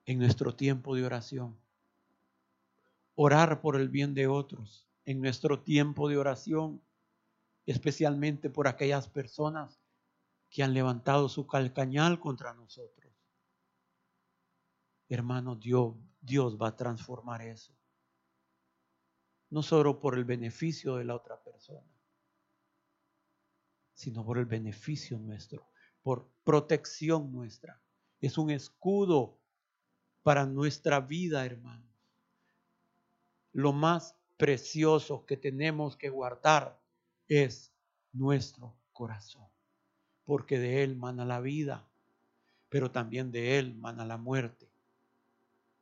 en 0.06 0.20
nuestro 0.20 0.56
tiempo 0.56 0.96
de 0.96 1.06
oración. 1.06 1.58
Orar 3.20 3.62
por 3.62 3.76
el 3.78 3.90
bien 3.90 4.14
de 4.14 4.28
otros 4.28 4.88
en 5.04 5.22
nuestro 5.22 5.64
tiempo 5.64 6.08
de 6.08 6.18
oración, 6.18 6.84
especialmente 7.66 8.52
por 8.52 8.68
aquellas 8.68 9.10
personas 9.10 9.82
que 10.52 10.62
han 10.62 10.76
levantado 10.76 11.28
su 11.28 11.48
calcañal 11.48 12.20
contra 12.20 12.54
nosotros. 12.54 13.12
Hermano, 15.10 15.56
Dios, 15.56 15.96
Dios 16.22 16.60
va 16.62 16.68
a 16.68 16.76
transformar 16.76 17.42
eso. 17.42 17.74
No 19.50 19.64
solo 19.64 20.00
por 20.00 20.16
el 20.16 20.24
beneficio 20.24 20.98
de 20.98 21.06
la 21.06 21.16
otra 21.16 21.42
persona, 21.42 21.90
sino 23.96 24.24
por 24.24 24.38
el 24.38 24.46
beneficio 24.46 25.18
nuestro, 25.18 25.68
por 26.04 26.30
protección 26.44 27.32
nuestra. 27.32 27.82
Es 28.22 28.38
un 28.38 28.52
escudo 28.52 29.40
para 30.22 30.46
nuestra 30.46 31.00
vida, 31.00 31.44
hermanos. 31.44 31.87
Lo 33.54 33.74
más 33.74 34.16
precioso 34.38 35.26
que 35.26 35.38
tenemos 35.38 35.98
que 35.98 36.10
guardar 36.10 36.80
es 37.28 37.74
nuestro 38.14 38.76
corazón, 38.94 39.48
porque 40.26 40.60
de 40.60 40.84
él 40.84 40.96
mana 40.96 41.26
la 41.26 41.40
vida, 41.40 41.88
pero 42.70 42.92
también 42.92 43.32
de 43.32 43.58
él 43.60 43.76
mana 43.76 44.06
la 44.06 44.18
muerte, 44.18 44.70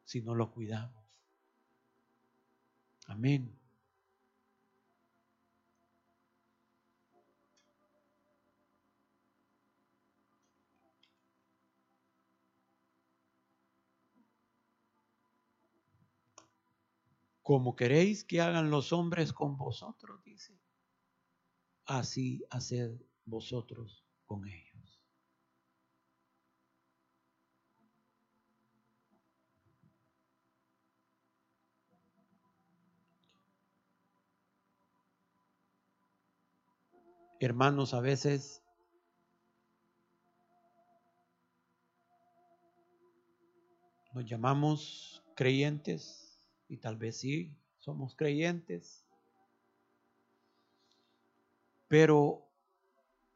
si 0.03 0.21
no 0.21 0.35
lo 0.35 0.51
cuidamos. 0.51 1.03
Amén. 3.07 3.64
como 17.45 17.75
queréis 17.75 18.23
que 18.23 18.41
hagan 18.41 18.71
los 18.71 18.91
hombres 18.91 19.31
con 19.31 19.55
vosotros, 19.55 20.19
dice, 20.23 20.59
así 21.85 22.43
haced 22.49 22.99
vosotros 23.23 24.03
con 24.25 24.47
ellos. 24.47 24.99
Hermanos, 37.39 37.93
a 37.93 37.99
veces 37.99 38.63
nos 44.15 44.25
llamamos 44.25 45.23
creyentes 45.35 46.24
y 46.75 46.77
tal 46.77 46.97
vez 46.97 47.15
sí 47.17 47.55
somos 47.79 48.15
creyentes, 48.15 49.05
pero 51.87 52.45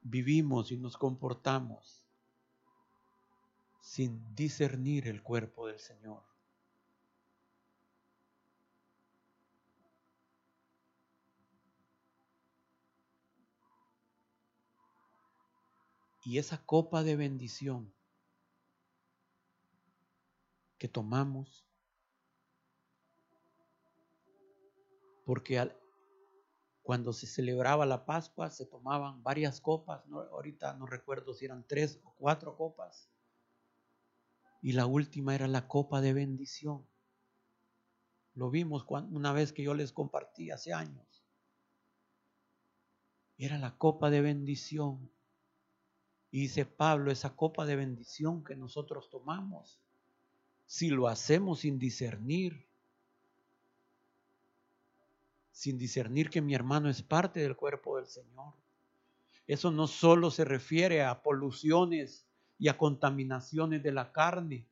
vivimos 0.01 0.71
y 0.73 0.77
nos 0.77 0.97
comportamos 0.97 2.05
sin 3.79 4.35
discernir 4.35 5.07
el 5.07 5.23
cuerpo 5.23 5.67
del 5.67 5.79
Señor. 5.79 6.21
Y 16.25 16.37
esa 16.37 16.63
copa 16.65 17.03
de 17.03 17.15
bendición 17.15 17.93
que 20.77 20.89
tomamos, 20.89 21.68
porque 25.29 25.71
cuando 26.81 27.13
se 27.13 27.27
celebraba 27.27 27.85
la 27.85 28.03
Pascua 28.03 28.49
se 28.49 28.65
tomaban 28.65 29.21
varias 29.21 29.61
copas, 29.61 30.03
ahorita 30.09 30.73
no 30.73 30.87
recuerdo 30.87 31.35
si 31.35 31.45
eran 31.45 31.67
tres 31.67 32.01
o 32.03 32.15
cuatro 32.17 32.57
copas, 32.57 33.11
y 34.63 34.71
la 34.71 34.87
última 34.87 35.35
era 35.35 35.47
la 35.47 35.67
copa 35.67 36.01
de 36.01 36.13
bendición. 36.13 36.83
Lo 38.33 38.49
vimos 38.49 38.87
una 38.89 39.31
vez 39.31 39.53
que 39.53 39.61
yo 39.61 39.75
les 39.75 39.91
compartí 39.91 40.49
hace 40.49 40.73
años. 40.73 41.23
Era 43.37 43.59
la 43.59 43.77
copa 43.77 44.09
de 44.09 44.21
bendición 44.21 45.11
y 46.31 46.41
dice 46.41 46.65
Pablo, 46.65 47.11
esa 47.11 47.35
copa 47.35 47.67
de 47.67 47.75
bendición 47.75 48.43
que 48.43 48.55
nosotros 48.55 49.11
tomamos, 49.11 49.79
si 50.65 50.89
lo 50.89 51.07
hacemos 51.07 51.59
sin 51.59 51.77
discernir, 51.77 52.68
sin 55.59 55.77
discernir 55.77 56.29
que 56.29 56.41
mi 56.41 56.53
hermano 56.53 56.89
es 56.89 57.01
parte 57.01 57.39
del 57.41 57.55
cuerpo 57.55 57.97
del 57.97 58.07
Señor, 58.07 58.53
eso 59.47 59.71
no 59.71 59.87
solo 59.87 60.31
se 60.31 60.45
refiere 60.45 61.03
a 61.03 61.21
poluciones 61.21 62.25
y 62.57 62.67
a 62.67 62.77
contaminaciones 62.77 63.83
de 63.83 63.91
la 63.91 64.11
carne, 64.11 64.67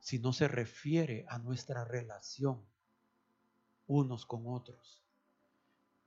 sino 0.00 0.32
se 0.32 0.48
refiere 0.48 1.24
a 1.28 1.38
nuestra 1.38 1.84
relación 1.84 2.60
unos 3.86 4.26
con 4.26 4.46
otros 4.46 5.02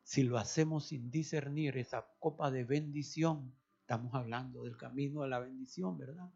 si 0.06 0.22
lo 0.22 0.38
hacemos 0.38 0.86
sin 0.86 1.10
discernir 1.10 1.78
esa 1.78 2.08
copa 2.20 2.52
de 2.52 2.64
bendición, 2.64 3.52
estamos 3.82 4.14
hablando 4.14 4.64
del 4.64 4.78
camino 4.78 5.24
de 5.24 5.30
la 5.30 5.40
bendición, 5.40 5.98
¿verdad? 5.98 6.30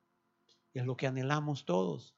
Es 0.74 0.86
lo 0.86 0.98
que 0.98 1.06
anhelamos 1.06 1.66
todos. 1.66 2.18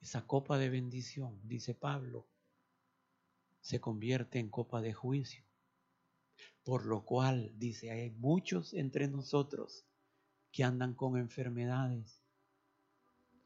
Esa 0.00 0.26
copa 0.26 0.58
de 0.58 0.70
bendición, 0.70 1.40
dice 1.44 1.74
Pablo, 1.74 2.26
se 3.60 3.80
convierte 3.80 4.38
en 4.38 4.48
copa 4.48 4.80
de 4.80 4.92
juicio. 4.92 5.44
Por 6.62 6.86
lo 6.86 7.04
cual, 7.04 7.52
dice, 7.58 7.90
hay 7.90 8.10
muchos 8.10 8.74
entre 8.74 9.08
nosotros 9.08 9.86
que 10.52 10.64
andan 10.64 10.94
con 10.94 11.16
enfermedades. 11.16 12.22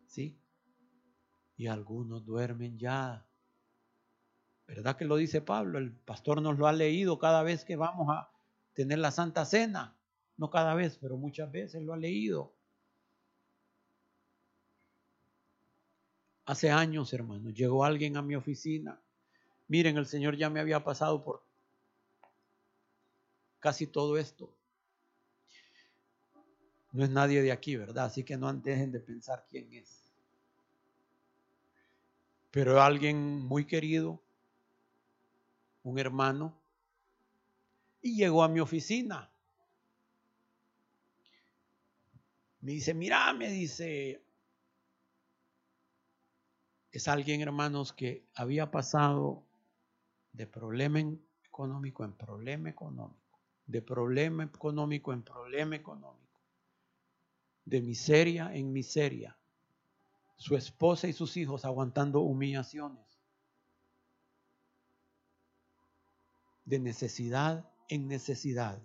¿Sí? 0.07 0.41
Y 1.57 1.67
algunos 1.67 2.25
duermen 2.25 2.79
ya 2.79 3.31
¿Verdad 4.71 4.97
que 4.97 5.05
lo 5.05 5.17
dice 5.17 5.41
Pablo? 5.41 5.79
El 5.79 5.91
pastor 5.91 6.41
nos 6.41 6.57
lo 6.57 6.69
ha 6.69 6.73
leído 6.73 7.19
cada 7.19 7.43
vez 7.43 7.65
que 7.65 7.75
vamos 7.75 8.07
a 8.09 8.31
tener 8.73 9.01
la 9.01 9.11
Santa 9.11 9.45
Cena. 9.45 9.99
No 10.37 10.49
cada 10.49 10.75
vez, 10.75 10.97
pero 11.01 11.17
muchas 11.17 11.51
veces 11.51 11.83
lo 11.83 11.93
ha 11.93 11.97
leído. 11.97 12.55
Hace 16.51 16.69
años, 16.69 17.13
hermano, 17.13 17.51
llegó 17.51 17.85
alguien 17.85 18.17
a 18.17 18.23
mi 18.23 18.35
oficina. 18.35 19.01
Miren, 19.69 19.97
el 19.99 20.07
Señor 20.07 20.37
ya 20.37 20.51
me 20.51 20.59
había 20.59 20.83
pasado 20.83 21.23
por 21.23 21.45
casi 23.61 23.87
todo 23.87 24.19
esto. 24.19 24.53
No 26.91 27.05
es 27.05 27.11
nadie 27.11 27.41
de 27.41 27.53
aquí, 27.53 27.77
¿verdad? 27.77 28.07
Así 28.07 28.25
que 28.25 28.37
no 28.37 28.53
dejen 28.53 28.91
de 28.91 28.99
pensar 28.99 29.47
quién 29.49 29.73
es. 29.73 30.13
Pero 32.51 32.83
alguien 32.83 33.47
muy 33.47 33.65
querido, 33.65 34.21
un 35.85 36.01
hermano, 36.01 36.61
y 38.03 38.17
llegó 38.17 38.43
a 38.43 38.49
mi 38.49 38.59
oficina. 38.59 39.31
Me 42.61 42.73
dice, 42.73 42.93
mira, 42.93 43.33
me 43.35 43.49
dice, 43.49 44.21
es 46.93 47.09
alguien, 47.09 47.41
hermanos, 47.41 47.93
que 47.93 48.25
había 48.35 48.71
pasado 48.71 49.45
de 50.33 50.47
problema 50.47 51.01
económico 51.45 52.05
en 52.05 52.13
problema 52.13 52.71
económico, 52.71 53.39
de 53.67 53.83
problema 53.83 54.45
económico 54.45 55.13
en 55.13 55.23
problema 55.23 55.77
económico, 55.77 56.41
de 57.65 57.81
miseria 57.83 58.55
en 58.55 58.73
miseria, 58.73 59.37
su 60.37 60.57
esposa 60.57 61.07
y 61.07 61.13
sus 61.13 61.37
hijos 61.37 61.65
aguantando 61.65 62.21
humillaciones 62.21 63.11
de 66.71 66.79
necesidad 66.79 67.69
en 67.89 68.07
necesidad. 68.07 68.81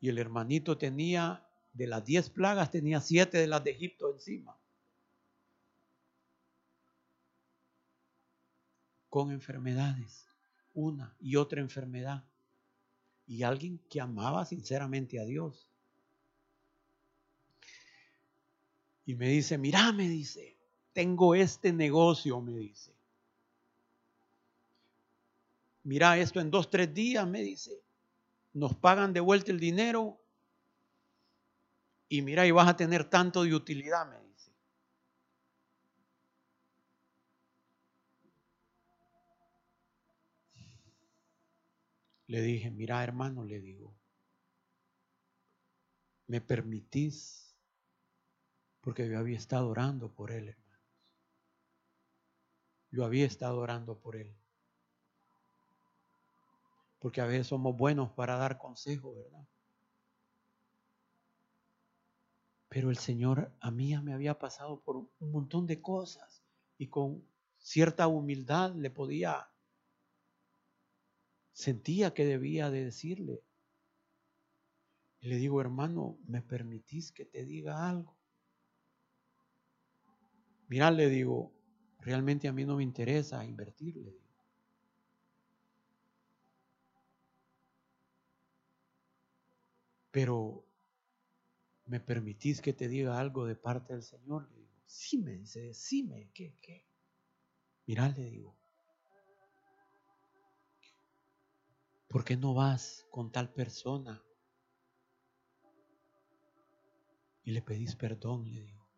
Y 0.00 0.08
el 0.08 0.18
hermanito 0.18 0.76
tenía, 0.76 1.43
de 1.74 1.86
las 1.86 2.04
diez 2.04 2.30
plagas, 2.30 2.70
tenía 2.70 3.00
siete 3.00 3.38
de 3.38 3.46
las 3.46 3.62
de 3.62 3.72
Egipto 3.72 4.10
encima. 4.10 4.56
Con 9.10 9.30
enfermedades, 9.30 10.26
una 10.72 11.14
y 11.20 11.36
otra 11.36 11.60
enfermedad. 11.60 12.24
Y 13.26 13.42
alguien 13.42 13.78
que 13.90 14.00
amaba 14.00 14.46
sinceramente 14.46 15.20
a 15.20 15.24
Dios. 15.24 15.68
Y 19.04 19.14
me 19.14 19.28
dice, 19.28 19.58
mira, 19.58 19.92
me 19.92 20.08
dice, 20.08 20.56
tengo 20.92 21.34
este 21.34 21.72
negocio, 21.72 22.40
me 22.40 22.56
dice 22.56 22.94
mira 25.84 26.18
esto 26.18 26.40
en 26.40 26.50
dos, 26.50 26.68
tres 26.68 26.92
días, 26.92 27.26
me 27.26 27.42
dice, 27.42 27.82
nos 28.52 28.74
pagan 28.74 29.12
de 29.12 29.20
vuelta 29.20 29.52
el 29.52 29.60
dinero 29.60 30.18
y 32.18 32.22
mira, 32.22 32.46
y 32.46 32.50
vas 32.50 32.68
a 32.68 32.76
tener 32.76 33.04
tanto 33.08 33.44
de 33.44 33.54
utilidad, 33.54 34.08
me 34.08 34.20
dice. 34.20 34.52
Le 42.26 42.40
dije, 42.40 42.70
mira 42.70 43.02
hermano, 43.02 43.44
le 43.44 43.60
digo, 43.60 43.94
¿me 46.26 46.40
permitís? 46.40 47.54
Porque 48.80 49.08
yo 49.08 49.18
había 49.18 49.36
estado 49.36 49.68
orando 49.68 50.12
por 50.12 50.30
él, 50.30 50.48
hermanos. 50.48 50.82
Yo 52.90 53.04
había 53.04 53.26
estado 53.26 53.58
orando 53.58 53.98
por 53.98 54.16
él 54.16 54.34
porque 57.04 57.20
a 57.20 57.26
veces 57.26 57.48
somos 57.48 57.76
buenos 57.76 58.10
para 58.12 58.36
dar 58.36 58.56
consejo, 58.56 59.14
¿verdad? 59.14 59.46
Pero 62.74 62.90
el 62.90 62.98
Señor 62.98 63.52
a 63.60 63.70
mí 63.70 63.96
me 63.98 64.14
había 64.14 64.36
pasado 64.36 64.80
por 64.80 64.96
un 64.96 65.30
montón 65.30 65.64
de 65.64 65.80
cosas 65.80 66.42
y 66.76 66.88
con 66.88 67.22
cierta 67.56 68.08
humildad 68.08 68.74
le 68.74 68.90
podía, 68.90 69.48
sentía 71.52 72.12
que 72.14 72.24
debía 72.24 72.70
de 72.70 72.86
decirle. 72.86 73.44
Y 75.20 75.28
le 75.28 75.36
digo, 75.36 75.60
hermano, 75.60 76.18
¿me 76.26 76.42
permitís 76.42 77.12
que 77.12 77.24
te 77.24 77.44
diga 77.44 77.88
algo? 77.88 78.16
Mira, 80.66 80.90
le 80.90 81.08
digo, 81.10 81.52
realmente 82.00 82.48
a 82.48 82.52
mí 82.52 82.64
no 82.64 82.74
me 82.74 82.82
interesa 82.82 83.44
invertirle. 83.44 84.18
pero 90.14 90.63
¿me 91.86 91.98
permitís 92.00 92.60
que 92.60 92.72
te 92.74 92.88
diga 92.88 93.18
algo 93.18 93.46
de 93.46 93.56
parte 93.56 93.94
del 93.94 94.02
Señor? 94.02 94.48
Le 94.50 94.56
digo, 94.58 94.82
sí, 94.86 95.18
me 95.18 95.32
dice, 95.32 95.72
sí 95.74 96.02
me 96.02 96.30
¿qué, 96.32 96.56
qué? 96.60 96.84
Mirá, 97.86 98.08
le 98.10 98.24
digo, 98.30 98.54
¿por 102.08 102.24
qué 102.24 102.34
no 102.34 102.54
vas 102.54 103.04
con 103.10 103.30
tal 103.30 103.52
persona? 103.52 104.22
Y 107.44 107.52
le 107.52 107.62
pedís 107.62 107.94
perdón, 107.94 108.52
le 108.52 108.60
digo. 108.64 108.88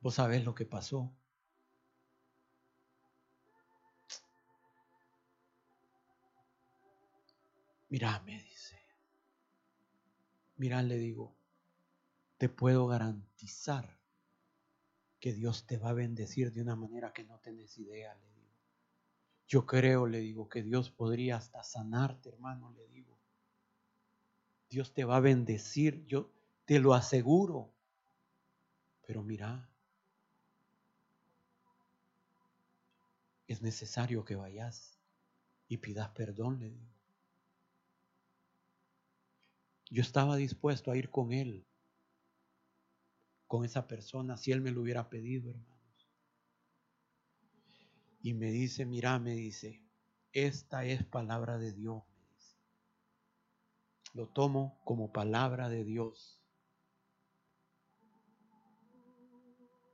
Vos 0.00 0.14
sabés 0.14 0.44
lo 0.44 0.54
que 0.54 0.66
pasó. 0.66 1.12
Mirá, 7.90 8.20
me 8.26 8.32
dice. 8.42 8.53
Mira, 10.56 10.82
le 10.82 10.96
digo, 10.96 11.34
te 12.38 12.48
puedo 12.48 12.86
garantizar 12.86 13.98
que 15.18 15.32
Dios 15.32 15.66
te 15.66 15.78
va 15.78 15.90
a 15.90 15.94
bendecir 15.94 16.52
de 16.52 16.62
una 16.62 16.76
manera 16.76 17.12
que 17.12 17.24
no 17.24 17.38
tenés 17.38 17.78
idea, 17.78 18.14
le 18.14 18.30
digo. 18.34 18.52
Yo 19.48 19.66
creo, 19.66 20.06
le 20.06 20.18
digo, 20.18 20.48
que 20.48 20.62
Dios 20.62 20.90
podría 20.90 21.36
hasta 21.36 21.62
sanarte, 21.62 22.28
hermano, 22.28 22.72
le 22.72 22.86
digo. 22.88 23.18
Dios 24.70 24.92
te 24.92 25.04
va 25.04 25.16
a 25.16 25.20
bendecir, 25.20 26.04
yo 26.06 26.30
te 26.64 26.78
lo 26.78 26.94
aseguro. 26.94 27.72
Pero 29.06 29.22
mira, 29.22 29.68
es 33.46 33.62
necesario 33.62 34.24
que 34.24 34.36
vayas 34.36 34.98
y 35.68 35.78
pidas 35.78 36.10
perdón, 36.10 36.58
le 36.58 36.70
digo. 36.70 36.93
Yo 39.94 40.02
estaba 40.02 40.34
dispuesto 40.34 40.90
a 40.90 40.96
ir 40.96 41.08
con 41.08 41.32
él, 41.32 41.64
con 43.46 43.64
esa 43.64 43.86
persona, 43.86 44.36
si 44.36 44.50
él 44.50 44.60
me 44.60 44.72
lo 44.72 44.80
hubiera 44.80 45.08
pedido, 45.08 45.50
hermanos. 45.52 46.10
Y 48.20 48.34
me 48.34 48.50
dice, 48.50 48.86
mira, 48.86 49.20
me 49.20 49.36
dice, 49.36 49.84
esta 50.32 50.84
es 50.84 51.04
palabra 51.04 51.58
de 51.58 51.72
Dios, 51.72 52.02
me 52.16 52.26
dice. 52.34 52.56
Lo 54.14 54.26
tomo 54.26 54.80
como 54.82 55.12
palabra 55.12 55.68
de 55.68 55.84
Dios. 55.84 56.42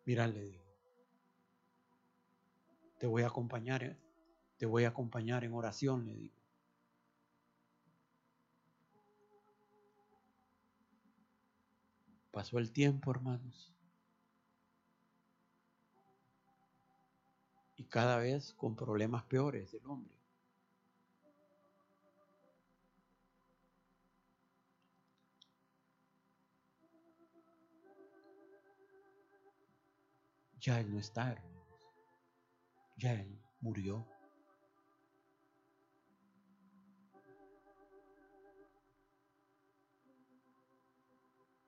Mira, 0.06 0.26
le 0.28 0.44
digo, 0.44 0.64
te 2.98 3.06
voy 3.06 3.20
a 3.20 3.26
acompañar, 3.26 3.98
te 4.56 4.64
voy 4.64 4.84
a 4.84 4.88
acompañar 4.88 5.44
en 5.44 5.52
oración, 5.52 6.06
le 6.06 6.14
digo. 6.14 6.39
Pasó 12.30 12.58
el 12.58 12.72
tiempo, 12.72 13.10
hermanos. 13.10 13.72
Y 17.76 17.84
cada 17.84 18.18
vez 18.18 18.52
con 18.54 18.76
problemas 18.76 19.24
peores 19.24 19.72
del 19.72 19.86
hombre. 19.86 20.14
Ya 30.60 30.78
él 30.78 30.92
no 30.92 30.98
está, 30.98 31.32
hermanos. 31.32 31.88
Ya 32.96 33.14
él 33.14 33.40
murió. 33.60 34.06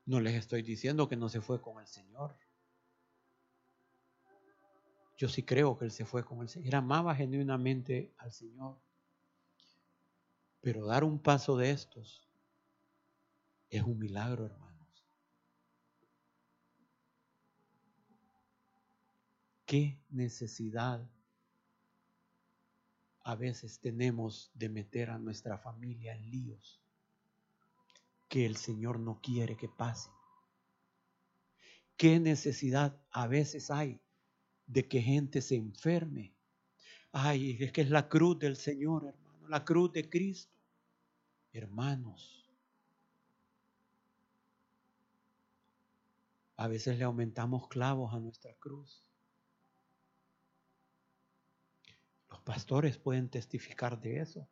No 0.04 0.20
les 0.20 0.34
estoy 0.34 0.62
diciendo 0.62 1.08
que 1.08 1.16
no 1.16 1.28
se 1.28 1.40
fue 1.40 1.60
con 1.60 1.80
el 1.80 1.86
Señor. 1.86 2.36
Yo 5.16 5.28
sí 5.28 5.44
creo 5.44 5.78
que 5.78 5.84
Él 5.84 5.92
se 5.92 6.04
fue 6.04 6.24
con 6.24 6.40
el 6.40 6.48
Señor. 6.48 6.68
Él 6.68 6.74
amaba 6.74 7.14
genuinamente 7.14 8.12
al 8.18 8.32
Señor. 8.32 8.76
Pero 10.60 10.86
dar 10.86 11.04
un 11.04 11.20
paso 11.20 11.56
de 11.56 11.70
estos 11.70 12.28
es 13.70 13.82
un 13.82 13.98
milagro, 13.98 14.46
hermanos. 14.46 15.06
¿Qué 19.64 19.98
necesidad 20.10 21.08
a 23.24 23.34
veces 23.36 23.80
tenemos 23.80 24.50
de 24.54 24.68
meter 24.68 25.10
a 25.10 25.18
nuestra 25.18 25.56
familia 25.56 26.14
en 26.14 26.30
líos? 26.30 26.81
Que 28.32 28.46
el 28.46 28.56
Señor 28.56 28.98
no 28.98 29.20
quiere 29.20 29.58
que 29.58 29.68
pase. 29.68 30.08
¿Qué 31.98 32.18
necesidad 32.18 32.98
a 33.10 33.26
veces 33.26 33.70
hay 33.70 34.00
de 34.66 34.88
que 34.88 35.02
gente 35.02 35.42
se 35.42 35.56
enferme? 35.56 36.34
Ay, 37.12 37.58
es 37.60 37.72
que 37.72 37.82
es 37.82 37.90
la 37.90 38.08
cruz 38.08 38.38
del 38.38 38.56
Señor, 38.56 39.04
hermano, 39.06 39.48
la 39.48 39.66
cruz 39.66 39.92
de 39.92 40.08
Cristo. 40.08 40.56
Hermanos, 41.52 42.50
a 46.56 46.68
veces 46.68 46.96
le 46.96 47.04
aumentamos 47.04 47.68
clavos 47.68 48.14
a 48.14 48.18
nuestra 48.18 48.54
cruz. 48.54 49.04
Los 52.30 52.40
pastores 52.40 52.96
pueden 52.96 53.28
testificar 53.28 54.00
de 54.00 54.20
eso. 54.20 54.48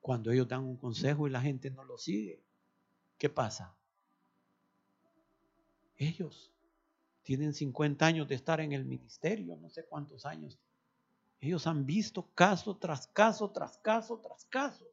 Cuando 0.00 0.30
ellos 0.30 0.46
dan 0.46 0.62
un 0.62 0.76
consejo 0.76 1.26
y 1.26 1.30
la 1.32 1.40
gente 1.40 1.72
no 1.72 1.82
lo 1.82 1.98
sigue. 1.98 2.45
¿Qué 3.18 3.28
pasa? 3.28 3.74
Ellos 5.96 6.52
tienen 7.22 7.54
50 7.54 8.04
años 8.06 8.28
de 8.28 8.34
estar 8.34 8.60
en 8.60 8.72
el 8.72 8.84
ministerio, 8.84 9.56
no 9.56 9.70
sé 9.70 9.84
cuántos 9.84 10.26
años. 10.26 10.58
Ellos 11.40 11.66
han 11.66 11.84
visto 11.86 12.30
caso 12.34 12.76
tras 12.76 13.06
caso, 13.08 13.50
tras 13.50 13.78
caso, 13.78 14.18
tras 14.18 14.44
caso. 14.46 14.84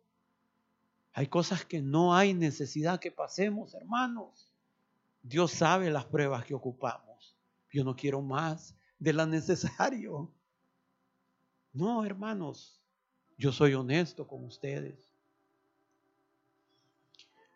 Hay 1.14 1.28
cosas 1.28 1.64
que 1.66 1.82
no 1.82 2.16
hay 2.16 2.34
necesidad 2.34 3.00
que 3.00 3.12
pasemos, 3.12 3.76
hermanos. 3.76 4.52
Dios 5.22 5.52
sabe 5.52 5.92
las 5.92 6.06
pruebas 6.06 6.44
que 6.46 6.54
ocupamos. 6.54 7.38
Yo 7.72 7.84
no 7.84 7.96
quiero 7.96 8.22
más 8.22 8.76
de 8.98 9.14
la 9.14 9.26
necesario. 9.26 10.32
No, 11.72 12.04
hermanos, 12.06 12.82
yo 13.38 13.52
soy 13.52 13.74
honesto 13.74 14.28
con 14.28 14.44
ustedes. 14.44 15.13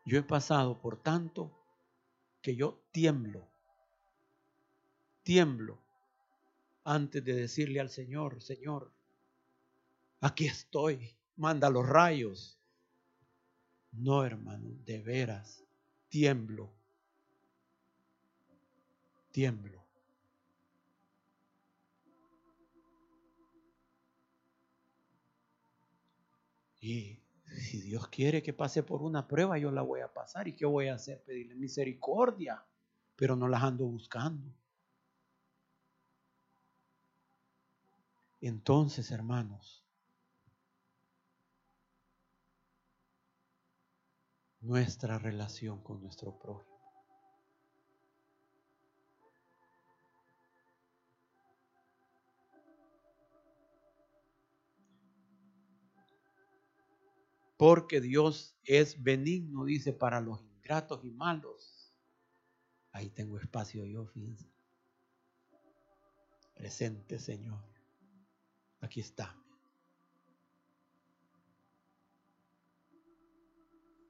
Yo 0.08 0.18
he 0.18 0.24
pasado 0.24 0.80
por 0.80 0.96
tanto 0.96 1.52
que 2.42 2.56
yo 2.56 2.82
tiemblo, 2.92 3.46
tiemblo 5.22 5.78
antes 6.86 7.22
de 7.26 7.34
decirle 7.34 7.82
al 7.82 7.90
Señor, 7.90 8.42
Señor, 8.42 8.90
aquí 10.22 10.46
estoy, 10.46 11.14
manda 11.36 11.70
los 11.70 11.86
rayos. 11.86 12.58
No, 13.92 14.24
hermano, 14.24 14.70
de 14.86 15.02
veras, 15.02 15.66
tiemblo, 16.08 16.72
tiemblo. 19.32 19.84
Y 26.80 27.20
si 27.62 27.82
Dios 27.82 28.08
quiere 28.08 28.44
que 28.44 28.54
pase 28.54 28.84
por 28.84 29.02
una 29.02 29.28
prueba, 29.28 29.58
yo 29.58 29.72
la 29.72 29.82
voy 29.82 30.02
a 30.02 30.14
pasar. 30.14 30.48
¿Y 30.48 30.56
qué 30.56 30.66
voy 30.66 30.88
a 30.88 30.96
hacer? 30.96 31.24
Pedirle 31.24 31.56
misericordia, 31.56 32.66
pero 33.16 33.36
no 33.36 33.48
las 33.48 33.64
ando 33.64 33.86
buscando. 33.86 34.54
Entonces, 38.40 39.12
hermanos, 39.12 39.84
nuestra 44.62 45.18
relación 45.18 45.82
con 45.82 46.02
nuestro 46.02 46.38
prójimo 46.38 46.77
porque 57.58 58.00
Dios 58.00 58.56
es 58.64 59.02
benigno, 59.02 59.66
dice, 59.66 59.92
para 59.92 60.22
los 60.22 60.42
ingratos 60.42 61.04
y 61.04 61.10
malos. 61.10 61.92
Ahí 62.92 63.10
tengo 63.10 63.38
espacio 63.38 63.84
yo, 63.86 64.06
fíjense. 64.06 64.50
Presente, 66.54 67.20
Señor. 67.20 67.64
Aquí 68.80 69.00
está. 69.02 69.36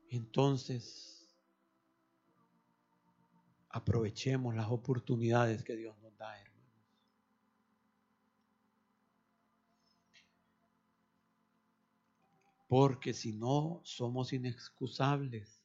Entonces, 0.10 1.38
aprovechemos 3.70 4.56
las 4.56 4.70
oportunidades 4.70 5.64
que 5.64 5.76
Dios 5.76 5.98
nos 6.00 6.18
da, 6.18 6.38
porque 12.68 13.14
si 13.14 13.32
no 13.34 13.82
somos 13.84 14.34
inexcusables. 14.34 15.64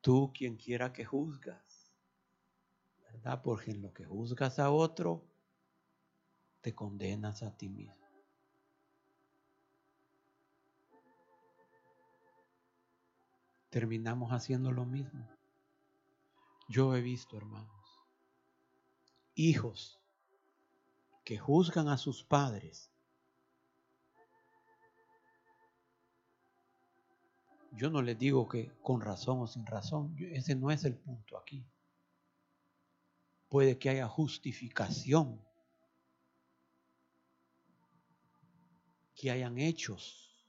Tú 0.00 0.32
quien 0.32 0.56
quiera 0.56 0.92
que 0.92 1.04
juzgas, 1.04 1.92
¿verdad? 3.02 3.42
Porque 3.42 3.72
en 3.72 3.82
lo 3.82 3.92
que 3.92 4.04
juzgas 4.04 4.58
a 4.58 4.70
otro, 4.70 5.22
te 6.62 6.74
condenas 6.74 7.42
a 7.42 7.54
ti 7.56 7.68
mismo. 7.68 7.96
Terminamos 13.68 14.32
haciendo 14.32 14.72
lo 14.72 14.84
mismo. 14.84 15.28
Yo 16.68 16.96
he 16.96 17.02
visto, 17.02 17.36
hermanos, 17.36 18.00
hijos 19.34 20.00
que 21.24 21.38
juzgan 21.38 21.88
a 21.88 21.98
sus 21.98 22.24
padres 22.24 22.90
Yo 27.72 27.90
no 27.90 28.02
les 28.02 28.18
digo 28.18 28.48
que 28.48 28.72
con 28.82 29.00
razón 29.00 29.40
o 29.40 29.46
sin 29.46 29.66
razón, 29.66 30.16
ese 30.18 30.54
no 30.54 30.70
es 30.70 30.84
el 30.84 30.96
punto 30.96 31.38
aquí. 31.38 31.64
Puede 33.48 33.78
que 33.78 33.90
haya 33.90 34.08
justificación, 34.08 35.40
que 39.14 39.30
hayan 39.30 39.58
hechos 39.58 40.46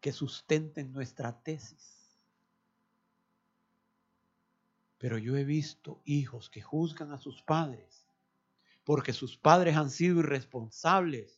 que 0.00 0.12
sustenten 0.12 0.92
nuestra 0.92 1.42
tesis. 1.42 2.18
Pero 4.98 5.18
yo 5.18 5.36
he 5.36 5.44
visto 5.44 6.00
hijos 6.04 6.48
que 6.48 6.62
juzgan 6.62 7.12
a 7.12 7.18
sus 7.18 7.42
padres 7.42 8.06
porque 8.86 9.12
sus 9.12 9.36
padres 9.36 9.76
han 9.76 9.90
sido 9.90 10.20
irresponsables 10.20 11.35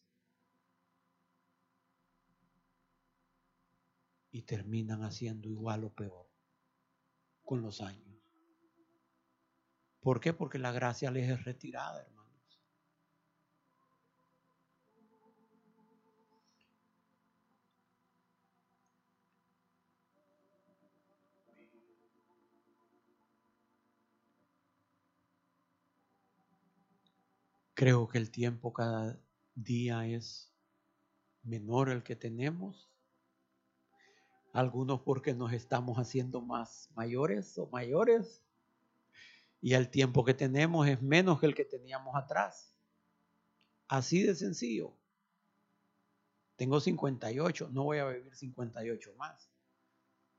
y 4.31 4.43
terminan 4.43 5.03
haciendo 5.03 5.49
igual 5.49 5.85
o 5.85 5.91
peor 5.91 6.29
con 7.45 7.62
los 7.62 7.81
años. 7.81 8.09
¿Por 10.01 10.20
qué? 10.20 10.33
Porque 10.33 10.59
la 10.59 10.72
gracia 10.72 11.11
les 11.11 11.31
es 11.31 11.45
retirada, 11.45 12.03
hermanos. 12.03 12.18
Creo 27.74 28.09
que 28.09 28.18
el 28.18 28.31
tiempo 28.31 28.72
cada 28.72 29.20
día 29.55 30.07
es 30.07 30.53
menor 31.45 31.91
el 31.91 32.03
que 32.03 32.16
tenemos 32.16 32.88
algunos 34.53 35.01
porque 35.01 35.35
nos 35.35 35.53
estamos 35.53 35.99
haciendo 35.99 36.41
más 36.41 36.91
mayores 36.95 37.59
o 37.59 37.69
mayores 37.69 38.43
y 39.61 39.75
el 39.75 39.91
tiempo 39.91 40.25
que 40.25 40.35
tenemos 40.35 40.87
es 40.89 41.03
menos 41.03 41.41
que 41.41 41.47
el 41.47 41.55
que 41.55 41.65
teníamos 41.65 42.15
atrás. 42.17 42.75
Así 43.89 44.23
de 44.23 44.35
sencillo. 44.35 44.95
Tengo 46.57 46.81
58, 46.81 47.71
no 47.73 47.85
voy 47.85 47.99
a 47.99 48.07
vivir 48.07 48.35
58 48.35 49.15
más, 49.17 49.51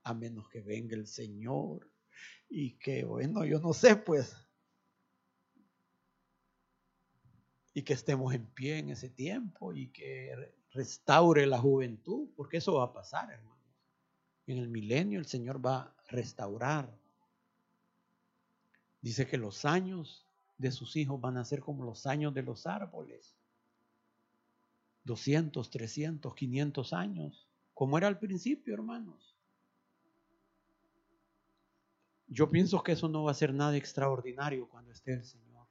a 0.04 0.14
menos 0.14 0.50
que 0.50 0.62
venga 0.62 0.96
el 0.96 1.08
Señor 1.08 1.90
y 2.50 2.78
que, 2.78 3.06
bueno, 3.06 3.46
yo 3.46 3.60
no 3.60 3.74
sé, 3.74 3.96
pues, 3.96 4.36
y 7.74 7.84
que 7.84 7.94
estemos 7.94 8.34
en 8.34 8.46
pie 8.48 8.80
en 8.80 8.90
ese 8.90 9.10
tiempo 9.10 9.74
y 9.74 9.92
que 9.92 10.54
restaure 10.72 11.46
la 11.48 11.60
juventud, 11.60 12.30
porque 12.36 12.58
eso 12.58 12.76
va 12.76 12.86
a 12.86 12.94
pasar, 12.94 13.32
hermano 13.32 13.59
en 14.54 14.60
el 14.60 14.70
milenio 14.70 15.20
el 15.20 15.26
Señor 15.26 15.64
va 15.64 15.82
a 15.82 15.94
restaurar. 16.08 16.90
Dice 19.02 19.28
que 19.28 19.38
los 19.38 19.66
años 19.66 20.26
de 20.58 20.72
sus 20.72 20.96
hijos 20.96 21.22
van 21.22 21.38
a 21.38 21.46
ser 21.46 21.62
como 21.62 21.84
los 21.84 22.06
años 22.06 22.34
de 22.34 22.44
los 22.44 22.66
árboles. 22.66 23.36
200, 25.04 25.70
300, 25.70 26.36
500 26.36 26.94
años, 26.94 27.48
como 27.74 27.98
era 27.98 28.08
al 28.08 28.20
principio, 28.20 28.74
hermanos. 28.74 29.36
Yo 32.28 32.50
pienso 32.52 32.84
que 32.84 32.92
eso 32.92 33.08
no 33.08 33.24
va 33.24 33.32
a 33.32 33.36
ser 33.36 33.54
nada 33.54 33.76
extraordinario 33.76 34.68
cuando 34.68 34.92
esté 34.92 35.14
el 35.14 35.24
Señor. 35.24 35.66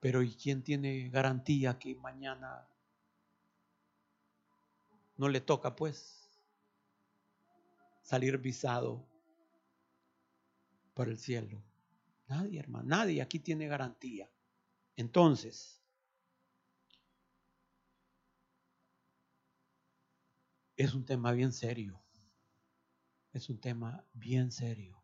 Pero 0.00 0.22
¿y 0.22 0.34
quién 0.34 0.62
tiene 0.62 1.10
garantía 1.10 1.78
que 1.78 1.94
mañana 1.94 2.66
no 5.16 5.28
le 5.28 5.40
toca 5.40 5.76
pues 5.76 6.30
salir 8.02 8.38
visado 8.38 9.08
para 10.94 11.10
el 11.10 11.18
cielo. 11.18 11.62
Nadie, 12.28 12.60
hermano, 12.60 12.84
nadie 12.88 13.22
aquí 13.22 13.38
tiene 13.38 13.66
garantía. 13.68 14.30
Entonces, 14.96 15.82
es 20.76 20.94
un 20.94 21.04
tema 21.04 21.32
bien 21.32 21.52
serio. 21.52 22.02
Es 23.32 23.48
un 23.48 23.58
tema 23.60 24.06
bien 24.12 24.50
serio. 24.50 25.02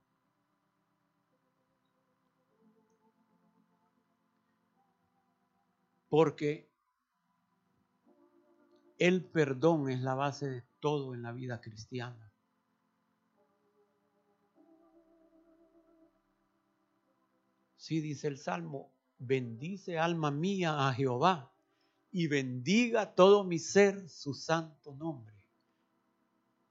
Porque 6.08 6.67
el 8.98 9.24
perdón 9.24 9.90
es 9.90 10.00
la 10.00 10.14
base 10.14 10.48
de 10.48 10.62
todo 10.80 11.14
en 11.14 11.22
la 11.22 11.32
vida 11.32 11.60
cristiana. 11.60 12.32
Sí 17.76 18.00
dice 18.00 18.28
el 18.28 18.38
Salmo, 18.38 18.92
bendice 19.18 19.98
alma 19.98 20.30
mía 20.30 20.88
a 20.88 20.92
Jehová 20.92 21.52
y 22.10 22.26
bendiga 22.26 23.14
todo 23.14 23.44
mi 23.44 23.58
ser 23.58 24.08
su 24.08 24.34
santo 24.34 24.94
nombre. 24.94 25.34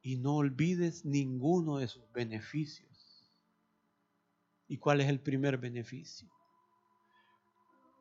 Y 0.02 0.18
no 0.18 0.36
olvides 0.36 1.06
ninguno 1.06 1.78
de 1.78 1.88
sus 1.88 2.12
beneficios. 2.12 2.88
¿Y 4.68 4.78
cuál 4.78 5.02
es 5.02 5.08
el 5.08 5.20
primer 5.20 5.58
beneficio? 5.58 6.30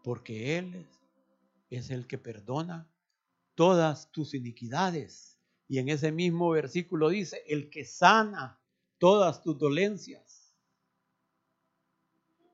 Porque 0.03 0.59
Él 0.59 0.87
es 1.70 1.91
el 1.91 2.07
que 2.07 2.18
perdona 2.18 2.89
todas 3.57 4.12
tus 4.12 4.34
iniquidades. 4.34 5.40
Y 5.66 5.78
en 5.78 5.88
ese 5.88 6.12
mismo 6.12 6.50
versículo 6.50 7.09
dice, 7.09 7.42
el 7.48 7.68
que 7.70 7.84
sana 7.84 8.61
todas 8.98 9.42
tus 9.42 9.59
dolencias, 9.59 10.54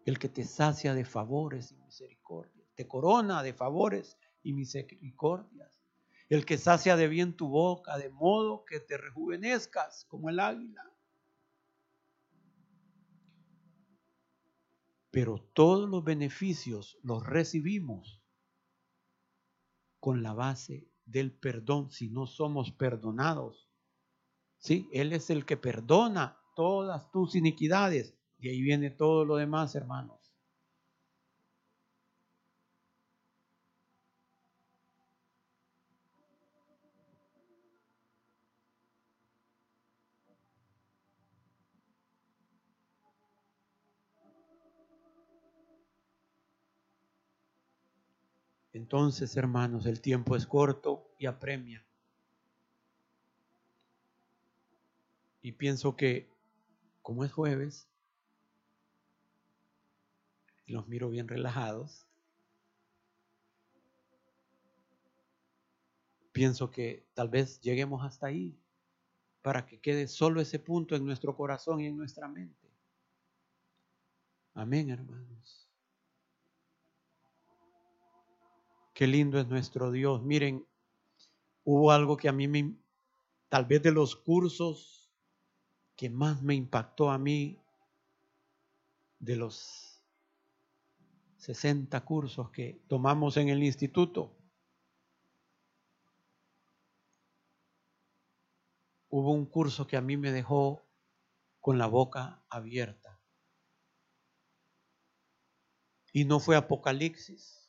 el 0.06 0.18
que 0.18 0.30
te 0.30 0.44
sacia 0.44 0.94
de 0.94 1.04
favores 1.04 1.72
y 1.72 1.76
misericordias, 1.76 2.66
te 2.74 2.88
corona 2.88 3.42
de 3.42 3.52
favores 3.52 4.16
y 4.42 4.54
misericordias, 4.54 5.78
el 6.30 6.46
que 6.46 6.56
sacia 6.56 6.96
de 6.96 7.08
bien 7.08 7.36
tu 7.36 7.48
boca, 7.48 7.98
de 7.98 8.08
modo 8.08 8.64
que 8.64 8.80
te 8.80 8.96
rejuvenezcas 8.96 10.06
como 10.06 10.30
el 10.30 10.40
águila. 10.40 10.88
Pero 15.10 15.42
todos 15.52 15.90
los 15.90 16.02
beneficios 16.02 16.98
los 17.02 17.26
recibimos 17.26 18.22
con 20.00 20.22
la 20.22 20.32
base 20.32 20.91
del 21.04 21.32
perdón 21.32 21.90
si 21.90 22.08
no 22.08 22.26
somos 22.26 22.70
perdonados. 22.72 23.68
¿Sí? 24.58 24.88
Él 24.92 25.12
es 25.12 25.30
el 25.30 25.44
que 25.44 25.56
perdona 25.56 26.38
todas 26.54 27.10
tus 27.10 27.34
iniquidades. 27.34 28.16
Y 28.38 28.48
ahí 28.48 28.60
viene 28.60 28.90
todo 28.90 29.24
lo 29.24 29.36
demás, 29.36 29.74
hermanos. 29.74 30.21
Entonces, 48.92 49.38
hermanos, 49.38 49.86
el 49.86 50.02
tiempo 50.02 50.36
es 50.36 50.46
corto 50.46 51.14
y 51.16 51.24
apremia. 51.24 51.82
Y 55.40 55.52
pienso 55.52 55.96
que, 55.96 56.30
como 57.00 57.24
es 57.24 57.32
jueves, 57.32 57.88
los 60.66 60.86
miro 60.88 61.08
bien 61.08 61.26
relajados, 61.26 62.06
pienso 66.32 66.70
que 66.70 67.06
tal 67.14 67.30
vez 67.30 67.62
lleguemos 67.62 68.04
hasta 68.04 68.26
ahí 68.26 68.60
para 69.40 69.64
que 69.64 69.80
quede 69.80 70.06
solo 70.06 70.38
ese 70.42 70.58
punto 70.58 70.96
en 70.96 71.06
nuestro 71.06 71.34
corazón 71.34 71.80
y 71.80 71.86
en 71.86 71.96
nuestra 71.96 72.28
mente. 72.28 72.68
Amén, 74.52 74.90
hermanos. 74.90 75.61
Qué 79.02 79.08
lindo 79.08 79.40
es 79.40 79.48
nuestro 79.48 79.90
Dios. 79.90 80.22
Miren, 80.22 80.64
hubo 81.64 81.90
algo 81.90 82.16
que 82.16 82.28
a 82.28 82.32
mí 82.32 82.46
me, 82.46 82.76
tal 83.48 83.64
vez 83.64 83.82
de 83.82 83.90
los 83.90 84.14
cursos 84.14 85.10
que 85.96 86.08
más 86.08 86.40
me 86.40 86.54
impactó 86.54 87.10
a 87.10 87.18
mí, 87.18 87.60
de 89.18 89.34
los 89.34 90.00
60 91.38 92.00
cursos 92.04 92.50
que 92.52 92.80
tomamos 92.86 93.36
en 93.38 93.48
el 93.48 93.64
instituto, 93.64 94.36
hubo 99.08 99.32
un 99.32 99.46
curso 99.46 99.84
que 99.84 99.96
a 99.96 100.00
mí 100.00 100.16
me 100.16 100.30
dejó 100.30 100.80
con 101.58 101.76
la 101.76 101.88
boca 101.88 102.44
abierta. 102.48 103.18
Y 106.12 106.24
no 106.24 106.38
fue 106.38 106.54
Apocalipsis 106.54 107.61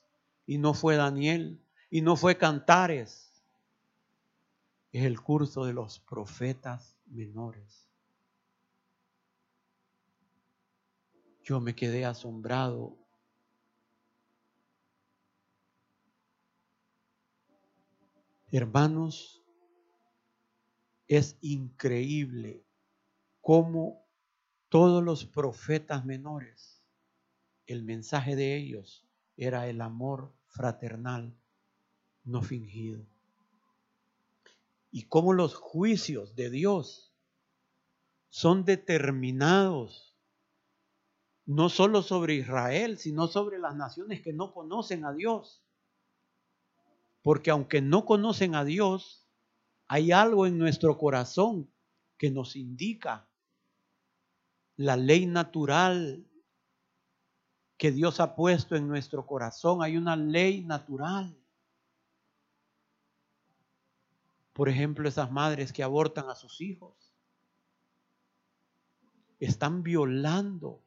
y 0.46 0.58
no 0.58 0.74
fue 0.74 0.96
Daniel, 0.96 1.60
y 1.90 2.02
no 2.02 2.16
fue 2.16 2.36
Cantares. 2.36 3.30
es 4.92 5.04
el 5.04 5.20
curso 5.20 5.64
de 5.64 5.72
los 5.72 5.98
profetas 5.98 6.96
menores. 7.06 7.88
Yo 11.42 11.60
me 11.60 11.74
quedé 11.74 12.04
asombrado. 12.04 12.96
Hermanos, 18.52 19.42
es 21.08 21.36
increíble 21.40 22.64
cómo 23.40 24.06
todos 24.68 25.02
los 25.02 25.26
profetas 25.26 26.04
menores, 26.04 26.82
el 27.66 27.82
mensaje 27.82 28.36
de 28.36 28.56
ellos 28.56 29.03
era 29.36 29.66
el 29.68 29.80
amor 29.80 30.32
fraternal 30.46 31.36
no 32.24 32.42
fingido. 32.42 33.04
Y 34.90 35.04
cómo 35.04 35.32
los 35.32 35.54
juicios 35.54 36.36
de 36.36 36.50
Dios 36.50 37.12
son 38.30 38.64
determinados 38.64 40.14
no 41.46 41.68
solo 41.68 42.02
sobre 42.02 42.34
Israel, 42.34 42.98
sino 42.98 43.26
sobre 43.26 43.58
las 43.58 43.76
naciones 43.76 44.22
que 44.22 44.32
no 44.32 44.52
conocen 44.52 45.04
a 45.04 45.12
Dios. 45.12 45.62
Porque 47.22 47.50
aunque 47.50 47.82
no 47.82 48.04
conocen 48.04 48.54
a 48.54 48.64
Dios, 48.64 49.26
hay 49.86 50.12
algo 50.12 50.46
en 50.46 50.58
nuestro 50.58 50.96
corazón 50.96 51.70
que 52.16 52.30
nos 52.30 52.56
indica 52.56 53.28
la 54.76 54.96
ley 54.96 55.26
natural 55.26 56.26
que 57.84 57.92
Dios 57.92 58.18
ha 58.18 58.34
puesto 58.34 58.76
en 58.76 58.88
nuestro 58.88 59.26
corazón. 59.26 59.82
Hay 59.82 59.98
una 59.98 60.16
ley 60.16 60.64
natural. 60.64 61.36
Por 64.54 64.70
ejemplo, 64.70 65.06
esas 65.06 65.30
madres 65.30 65.70
que 65.70 65.82
abortan 65.82 66.30
a 66.30 66.34
sus 66.34 66.62
hijos 66.62 67.12
están 69.38 69.82
violando 69.82 70.80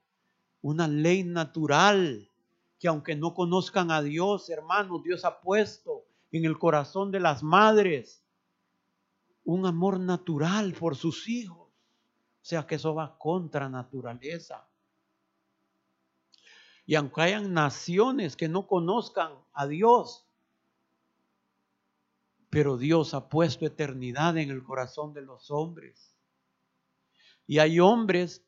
una 0.63 0.87
ley 0.87 1.23
natural 1.23 2.31
que 2.79 2.87
aunque 2.87 3.15
no 3.15 3.35
conozcan 3.35 3.91
a 3.91 4.01
Dios, 4.01 4.49
hermanos, 4.49 5.03
Dios 5.03 5.23
ha 5.23 5.39
puesto 5.39 6.07
en 6.31 6.45
el 6.45 6.57
corazón 6.57 7.11
de 7.11 7.19
las 7.19 7.43
madres 7.43 8.23
un 9.43 9.67
amor 9.67 9.99
natural 9.99 10.73
por 10.73 10.95
sus 10.95 11.29
hijos. 11.29 11.67
O 11.67 12.41
sea 12.41 12.65
que 12.65 12.73
eso 12.73 12.95
va 12.95 13.19
contra 13.19 13.69
naturaleza. 13.69 14.67
Y 16.87 16.95
aunque 16.95 17.21
hayan 17.21 17.53
naciones 17.53 18.37
que 18.37 18.47
no 18.47 18.65
conozcan 18.65 19.33
a 19.53 19.67
Dios, 19.67 20.25
pero 22.49 22.77
Dios 22.77 23.13
ha 23.13 23.27
puesto 23.27 23.65
eternidad 23.65 24.37
en 24.37 24.49
el 24.49 24.63
corazón 24.63 25.13
de 25.13 25.21
los 25.21 25.51
hombres. 25.51 26.15
Y 27.45 27.59
hay 27.59 27.81
hombres 27.81 28.41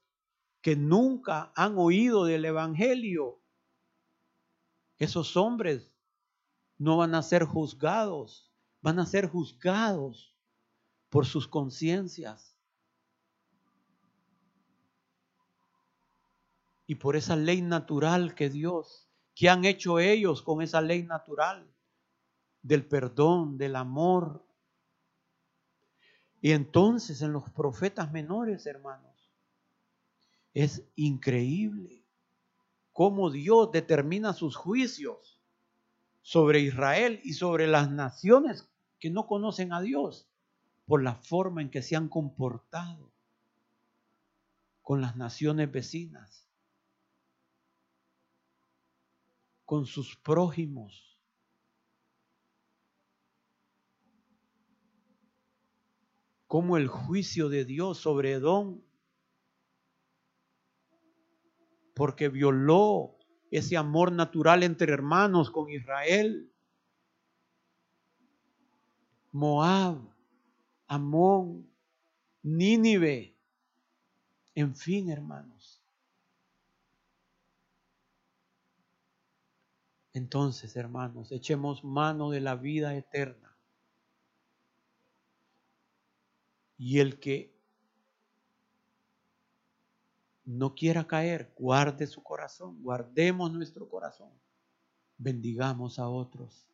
que 0.61 0.77
nunca 0.77 1.51
han 1.53 1.77
oído 1.77 2.23
del 2.23 2.45
Evangelio. 2.45 3.41
Esos 4.97 5.35
hombres 5.35 5.91
no 6.77 6.95
van 6.95 7.15
a 7.15 7.21
ser 7.21 7.43
juzgados, 7.43 8.49
van 8.81 8.99
a 8.99 9.05
ser 9.05 9.27
juzgados 9.27 10.33
por 11.09 11.25
sus 11.25 11.45
conciencias. 11.45 12.55
Y 16.89 16.95
por 16.95 17.15
esa 17.15 17.35
ley 17.35 17.61
natural 17.61 18.33
que 18.33 18.49
Dios, 18.49 19.07
que 19.35 19.47
han 19.47 19.63
hecho 19.63 19.99
ellos 19.99 20.41
con 20.41 20.63
esa 20.63 20.81
ley 20.81 21.03
natural 21.03 21.71
del 22.63 22.83
perdón, 22.83 23.59
del 23.59 23.75
amor. 23.75 24.43
Y 26.41 26.49
entonces 26.53 27.21
en 27.21 27.31
los 27.31 27.47
profetas 27.51 28.11
menores, 28.11 28.65
hermanos, 28.65 29.29
es 30.55 30.83
increíble 30.95 32.03
cómo 32.91 33.29
Dios 33.29 33.71
determina 33.71 34.33
sus 34.33 34.55
juicios 34.55 35.39
sobre 36.23 36.61
Israel 36.61 37.19
y 37.23 37.33
sobre 37.33 37.67
las 37.67 37.91
naciones 37.91 38.67
que 38.99 39.11
no 39.11 39.27
conocen 39.27 39.73
a 39.73 39.81
Dios 39.81 40.27
por 40.87 41.03
la 41.03 41.13
forma 41.13 41.61
en 41.61 41.69
que 41.69 41.83
se 41.83 41.95
han 41.95 42.09
comportado 42.09 43.11
con 44.81 45.01
las 45.01 45.15
naciones 45.17 45.71
vecinas, 45.71 46.48
con 49.69 49.85
sus 49.85 50.15
prójimos 50.15 51.15
como 56.47 56.75
el 56.75 56.87
juicio 56.87 57.49
de 57.49 57.65
Dios 57.65 57.99
sobre 57.99 58.31
Edom, 58.31 58.81
porque 61.93 62.29
violó 62.29 63.15
ese 63.51 63.77
amor 63.77 64.11
natural 64.11 64.63
entre 64.63 64.91
hermanos 64.91 65.51
con 65.51 65.69
Israel. 65.69 66.51
Moab, 69.31 69.99
Amón, 70.87 71.69
Nínive, 72.41 73.37
en 74.55 74.75
fin, 74.75 75.11
hermanos. 75.11 75.58
Entonces, 80.13 80.75
hermanos, 80.75 81.31
echemos 81.31 81.83
mano 81.83 82.31
de 82.31 82.41
la 82.41 82.55
vida 82.55 82.95
eterna 82.95 83.49
Y 86.79 86.99
el 86.99 87.19
que 87.19 87.53
no 90.45 90.73
quiera 90.73 91.05
caer, 91.05 91.53
guarde 91.57 92.07
su 92.07 92.23
corazón, 92.23 92.81
guardemos 92.81 93.51
nuestro 93.51 93.89
corazón, 93.89 94.31
bendigamos 95.17 95.99
a 95.99 96.07
otros. 96.07 96.65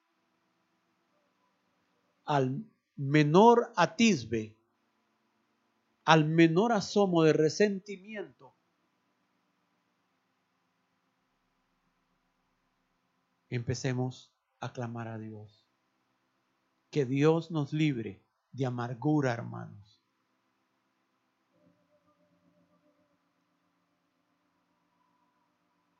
Al 2.24 2.64
menor 2.96 3.74
atisbe, 3.76 4.56
al 6.06 6.26
menor 6.26 6.72
asomo 6.72 7.24
de 7.24 7.34
resentimiento, 7.34 8.54
empecemos 13.56 14.32
a 14.60 14.74
clamar 14.74 15.08
a 15.08 15.18
Dios. 15.18 15.66
Que 16.90 17.06
Dios 17.06 17.52
nos 17.52 17.74
libre 17.74 18.24
de 18.52 18.66
amargura, 18.66 19.34
hermanos. 19.34 19.96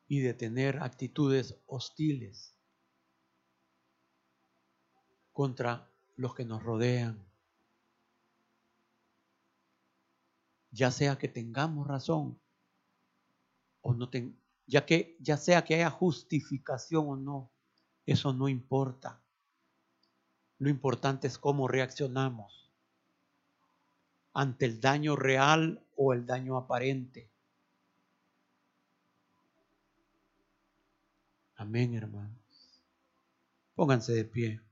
y 0.08 0.20
de 0.20 0.34
tener 0.34 0.82
actitudes 0.82 1.60
hostiles 1.66 2.56
contra 5.32 5.90
los 6.14 6.34
que 6.34 6.44
nos 6.44 6.62
rodean. 6.62 7.26
Ya 10.70 10.90
sea 10.90 11.18
que 11.18 11.28
tengamos 11.28 11.86
razón 11.86 12.40
o 13.80 13.94
no 13.94 14.08
ya 14.66 14.84
que 14.84 15.16
ya 15.20 15.36
sea 15.36 15.64
que 15.64 15.74
haya 15.74 15.90
justificación 15.90 17.08
o 17.08 17.16
no, 17.16 17.50
eso 18.04 18.32
no 18.32 18.48
importa. 18.48 19.22
Lo 20.58 20.70
importante 20.70 21.26
es 21.26 21.38
cómo 21.38 21.68
reaccionamos 21.68 22.72
ante 24.32 24.66
el 24.66 24.80
daño 24.80 25.16
real 25.16 25.82
o 25.96 26.12
el 26.12 26.26
daño 26.26 26.56
aparente. 26.56 27.30
Amén, 31.56 31.94
hermanos. 31.94 32.82
Pónganse 33.74 34.12
de 34.12 34.24
pie. 34.24 34.65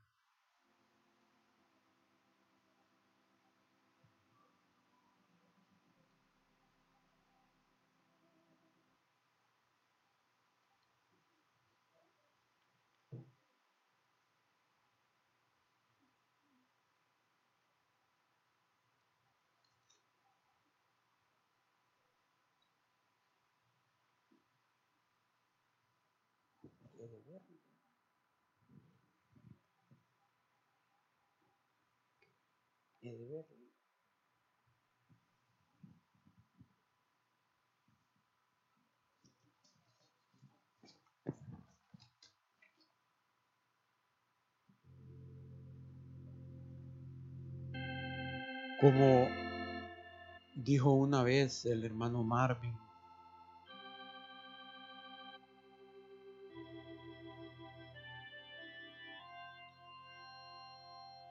Dijo 50.74 50.90
una 50.90 51.22
vez 51.22 51.66
el 51.66 51.84
hermano 51.84 52.24
Marvin, 52.24 52.76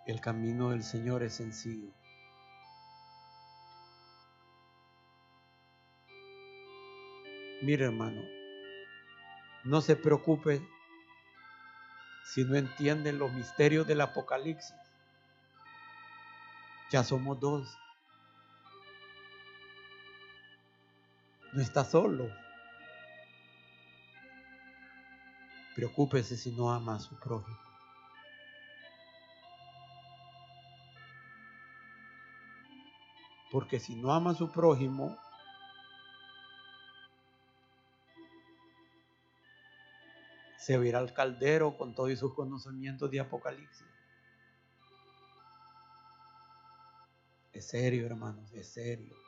el 0.07 0.21
camino 0.21 0.69
del 0.69 0.81
Señor 0.81 1.23
es 1.23 1.33
sencillo. 1.33 1.91
Mire 7.63 7.83
hermano, 7.83 8.21
no 9.65 9.81
se 9.81 9.97
preocupe 9.97 10.65
si 12.33 12.45
no 12.45 12.55
entienden 12.55 13.19
los 13.19 13.33
misterios 13.33 13.85
del 13.85 13.99
Apocalipsis. 13.99 14.73
Ya 16.91 17.03
somos 17.03 17.41
dos. 17.41 17.82
No 21.53 21.61
está 21.61 21.85
solo. 21.85 22.29
Preocúpese 25.75 26.35
si 26.35 26.51
no 26.51 26.71
ama 26.71 26.95
a 26.95 26.99
su 26.99 27.15
prójimo. 27.19 27.59
Porque 33.51 33.79
si 33.79 33.95
no 33.95 34.11
ama 34.11 34.31
a 34.31 34.35
su 34.35 34.51
prójimo, 34.51 35.15
se 40.57 40.77
va 40.77 40.97
al 40.97 41.13
caldero 41.13 41.77
con 41.77 41.93
todos 41.93 42.17
sus 42.17 42.33
conocimientos 42.33 43.11
de 43.11 43.19
Apocalipsis. 43.19 43.85
Es 47.51 47.67
serio, 47.67 48.07
hermanos, 48.07 48.51
es 48.53 48.73
serio. 48.73 49.22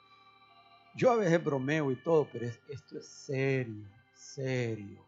Yo 0.96 1.12
a 1.12 1.18
veces 1.18 1.44
bromeo 1.44 1.92
y 1.92 1.98
todo, 1.98 2.30
pero 2.32 2.48
esto 2.48 2.98
es 2.98 3.06
serio, 3.06 3.86
serio. 4.14 5.06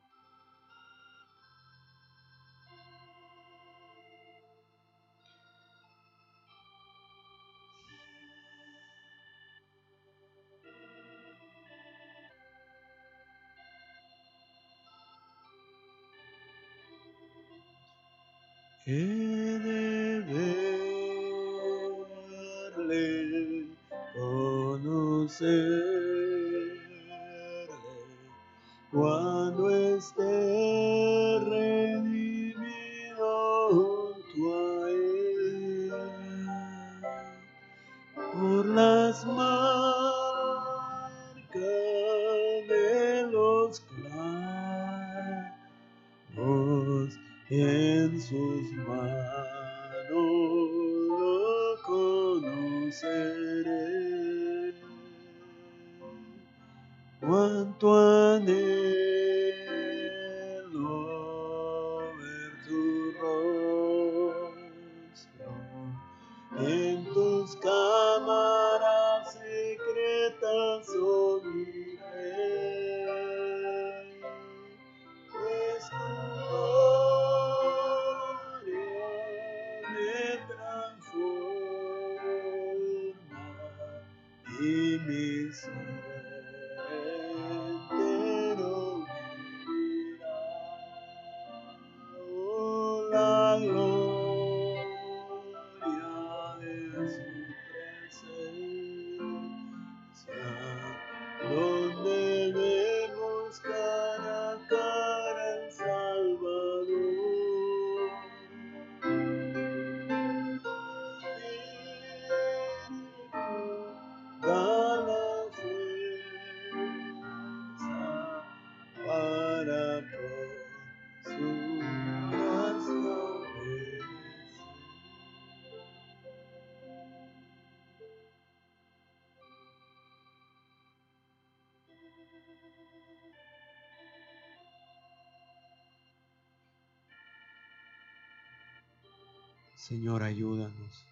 Señor, 139.88 140.21
ayúdanos. 140.21 141.05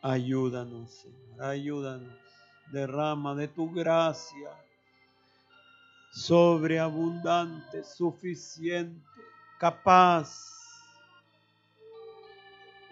Ayúdanos, 0.00 0.90
Señor, 0.92 1.42
ayúdanos. 1.42 2.14
Derrama 2.70 3.34
de 3.34 3.48
tu 3.48 3.68
gracia 3.72 4.50
sobreabundante, 6.12 7.82
suficiente, 7.82 9.20
capaz. 9.58 10.54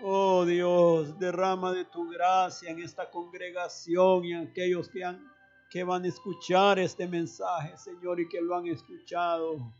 Oh 0.02 0.44
Dios, 0.44 1.16
derrama 1.20 1.72
de 1.72 1.84
tu 1.84 2.08
gracia 2.08 2.70
en 2.70 2.80
esta 2.80 3.08
congregación 3.08 4.24
y 4.24 4.32
en 4.32 4.48
aquellos 4.48 4.88
que, 4.88 5.04
han, 5.04 5.32
que 5.70 5.84
van 5.84 6.02
a 6.02 6.08
escuchar 6.08 6.80
este 6.80 7.06
mensaje, 7.06 7.76
Señor, 7.78 8.18
y 8.18 8.28
que 8.28 8.40
lo 8.40 8.56
han 8.56 8.66
escuchado 8.66 9.72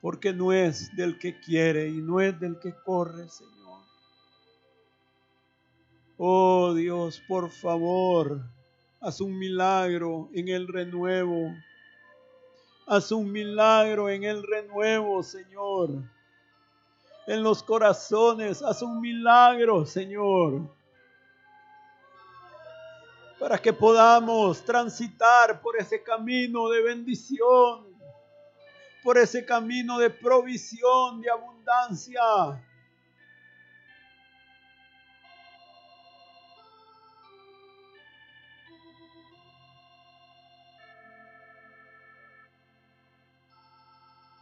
porque 0.00 0.32
no 0.32 0.52
es 0.52 0.94
del 0.96 1.18
que 1.18 1.38
quiere 1.40 1.88
y 1.88 1.98
no 1.98 2.20
es 2.20 2.38
del 2.40 2.58
que 2.58 2.74
corre, 2.84 3.28
Señor. 3.28 3.80
Oh 6.16 6.74
Dios, 6.74 7.22
por 7.28 7.50
favor, 7.50 8.40
haz 9.00 9.20
un 9.20 9.38
milagro 9.38 10.30
en 10.34 10.48
el 10.48 10.68
renuevo. 10.68 11.54
Haz 12.86 13.12
un 13.12 13.30
milagro 13.30 14.08
en 14.08 14.24
el 14.24 14.42
renuevo, 14.42 15.22
Señor. 15.22 15.90
En 17.26 17.42
los 17.42 17.62
corazones, 17.62 18.62
haz 18.62 18.82
un 18.82 19.00
milagro, 19.00 19.86
Señor. 19.86 20.62
Para 23.38 23.58
que 23.58 23.72
podamos 23.72 24.64
transitar 24.64 25.60
por 25.60 25.76
ese 25.76 26.02
camino 26.02 26.68
de 26.68 26.82
bendición 26.82 27.89
por 29.02 29.18
ese 29.18 29.44
camino 29.44 29.98
de 29.98 30.10
provisión, 30.10 31.20
de 31.20 31.30
abundancia. 31.30 32.20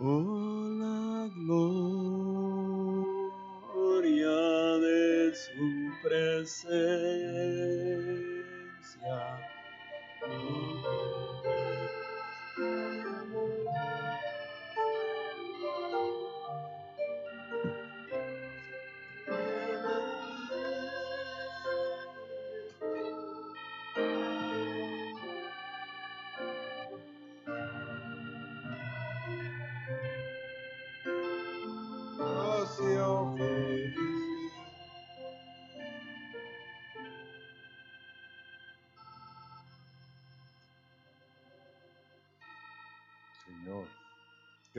Oh, 0.00 0.68
la 0.78 1.28
gloria 1.34 1.88
de 4.78 5.34
su 5.34 5.90
presencia. 6.02 6.88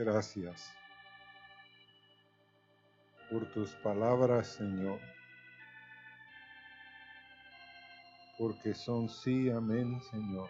Gracias 0.02 0.72
por 3.30 3.44
tus 3.52 3.68
palabras, 3.82 4.46
Señor. 4.46 4.98
Porque 8.38 8.72
son 8.72 9.10
sí, 9.10 9.50
amén, 9.50 10.00
Señor. 10.10 10.48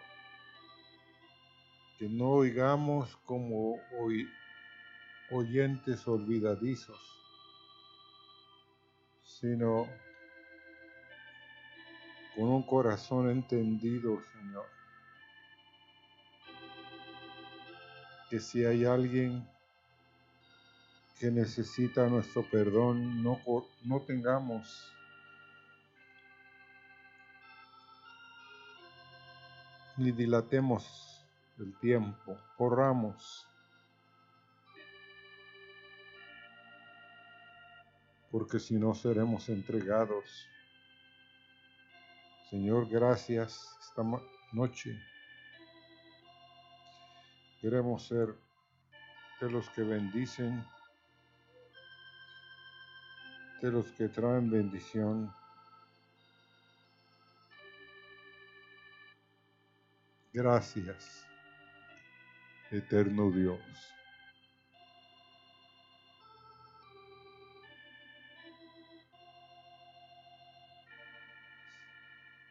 Que 1.99 2.07
no 2.07 2.29
oigamos 2.29 3.17
como 3.25 3.75
oyentes 5.31 6.07
olvidadizos, 6.07 7.01
sino 9.21 9.85
con 12.37 12.45
un 12.45 12.63
corazón 12.63 13.29
entendido, 13.29 14.23
Señor. 14.31 14.80
Que 18.31 18.39
si 18.39 18.63
hay 18.63 18.85
alguien 18.85 19.45
que 21.19 21.29
necesita 21.29 22.07
nuestro 22.07 22.49
perdón, 22.49 23.21
no, 23.21 23.41
no 23.83 23.99
tengamos 24.03 24.89
ni 29.97 30.13
dilatemos 30.13 31.21
el 31.59 31.77
tiempo, 31.79 32.37
corramos. 32.55 33.45
Porque 38.31 38.61
si 38.61 38.75
no 38.75 38.95
seremos 38.95 39.49
entregados. 39.49 40.47
Señor, 42.49 42.87
gracias 42.87 43.77
esta 43.81 44.03
noche. 44.53 45.10
Queremos 47.61 48.07
ser 48.07 48.35
de 49.39 49.51
los 49.51 49.69
que 49.69 49.83
bendicen 49.83 50.65
de 53.61 53.71
los 53.71 53.91
que 53.91 54.09
traen 54.09 54.49
bendición. 54.49 55.31
Gracias, 60.33 61.27
eterno 62.71 63.29
Dios. 63.29 63.59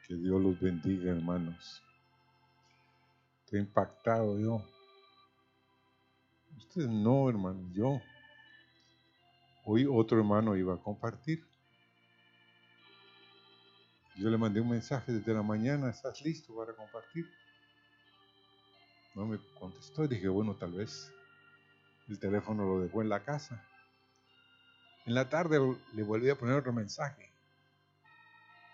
Que 0.07 0.15
Dios 0.15 0.41
los 0.41 0.61
bendiga, 0.61 1.11
hermanos. 1.11 1.83
Estoy 3.45 3.61
impactado 3.61 4.39
yo. 4.39 4.80
Ustedes 6.61 6.89
no, 6.89 7.29
hermano, 7.29 7.69
yo. 7.73 8.01
Hoy 9.65 9.87
otro 9.91 10.19
hermano 10.19 10.57
iba 10.57 10.75
a 10.75 10.77
compartir. 10.77 11.43
Yo 14.17 14.29
le 14.29 14.37
mandé 14.37 14.61
un 14.61 14.69
mensaje 14.69 15.11
desde 15.11 15.33
la 15.33 15.43
mañana, 15.43 15.89
¿estás 15.89 16.21
listo 16.23 16.55
para 16.55 16.75
compartir? 16.75 17.27
No 19.15 19.27
me 19.27 19.39
contestó 19.59 20.05
y 20.05 20.09
dije, 20.09 20.29
bueno, 20.29 20.55
tal 20.55 20.73
vez 20.73 21.11
el 22.09 22.19
teléfono 22.19 22.65
lo 22.65 22.81
dejó 22.81 23.01
en 23.01 23.09
la 23.09 23.25
casa. 23.25 23.65
En 25.07 25.15
la 25.15 25.29
tarde 25.31 25.59
le 25.95 26.03
volví 26.03 26.29
a 26.29 26.37
poner 26.37 26.57
otro 26.57 26.73
mensaje. 26.73 27.33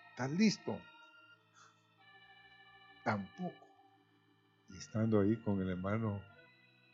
¿Estás 0.09 0.31
listo? 0.31 0.77
Tampoco. 3.05 3.65
Y 4.69 4.77
estando 4.77 5.21
ahí 5.21 5.37
con 5.37 5.61
el 5.61 5.69
hermano 5.69 6.21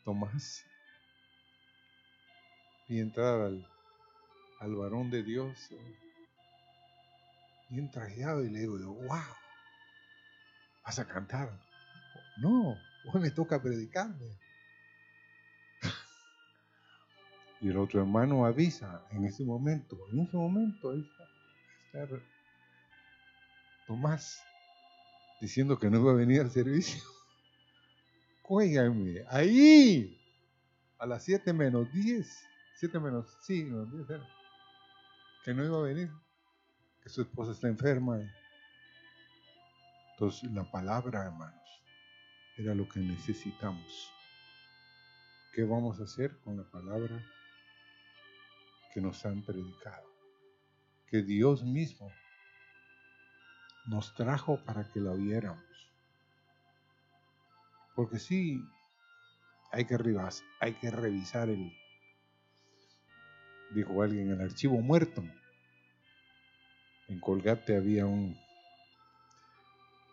Tomás 0.04 0.64
y 2.88 3.00
entrar 3.00 3.40
al 3.40 3.66
al 4.64 4.74
varón 4.74 5.10
de 5.10 5.22
Dios, 5.22 5.68
bien 7.68 7.90
trajeado, 7.90 8.42
y 8.44 8.50
le 8.50 8.60
digo, 8.60 8.78
wow, 8.78 9.20
vas 10.84 10.98
a 10.98 11.06
cantar. 11.06 11.50
No, 12.38 12.74
hoy 13.12 13.20
me 13.20 13.30
toca 13.30 13.60
predicarme. 13.60 14.38
Y 17.60 17.68
el 17.68 17.78
otro 17.78 18.00
hermano 18.00 18.44
avisa 18.44 19.06
en 19.10 19.24
ese 19.24 19.44
momento, 19.44 19.98
en 20.12 20.20
ese 20.20 20.36
momento, 20.36 20.90
ahí 20.90 21.10
está, 21.92 22.08
Tomás 23.86 24.42
diciendo 25.40 25.78
que 25.78 25.88
no 25.88 26.00
iba 26.00 26.10
a 26.12 26.14
venir 26.14 26.40
al 26.40 26.50
servicio. 26.50 27.02
Cuéngame, 28.42 29.24
ahí, 29.28 30.18
a 30.98 31.06
las 31.06 31.24
7 31.24 31.52
menos 31.52 31.90
10, 31.92 32.44
7 32.74 33.00
menos, 33.00 33.36
sí, 33.40 33.64
menos 33.64 33.90
10 33.92 34.10
era 34.10 34.44
que 35.44 35.52
no 35.52 35.62
iba 35.62 35.76
a 35.76 35.82
venir, 35.82 36.10
que 37.02 37.10
su 37.10 37.20
esposa 37.20 37.52
está 37.52 37.68
enferma. 37.68 38.18
Entonces 40.12 40.50
la 40.52 40.64
palabra, 40.70 41.24
hermanos, 41.24 41.82
era 42.56 42.74
lo 42.74 42.88
que 42.88 43.00
necesitamos. 43.00 44.10
¿Qué 45.52 45.64
vamos 45.64 46.00
a 46.00 46.04
hacer 46.04 46.40
con 46.40 46.56
la 46.56 46.64
palabra 46.64 47.22
que 48.94 49.02
nos 49.02 49.24
han 49.26 49.42
predicado? 49.42 50.08
Que 51.06 51.22
Dios 51.22 51.62
mismo 51.62 52.10
nos 53.86 54.14
trajo 54.14 54.64
para 54.64 54.88
que 54.88 54.98
la 54.98 55.12
viéramos. 55.12 55.62
Porque 57.94 58.18
sí, 58.18 58.64
hay 59.72 59.84
que, 59.84 59.98
hay 60.60 60.74
que 60.74 60.90
revisar 60.90 61.50
el, 61.50 61.70
dijo 63.70 64.02
alguien, 64.02 64.30
el 64.30 64.40
archivo 64.40 64.80
muerto. 64.80 65.24
En 67.08 67.20
Colgate 67.20 67.76
había 67.76 68.06
un, 68.06 68.36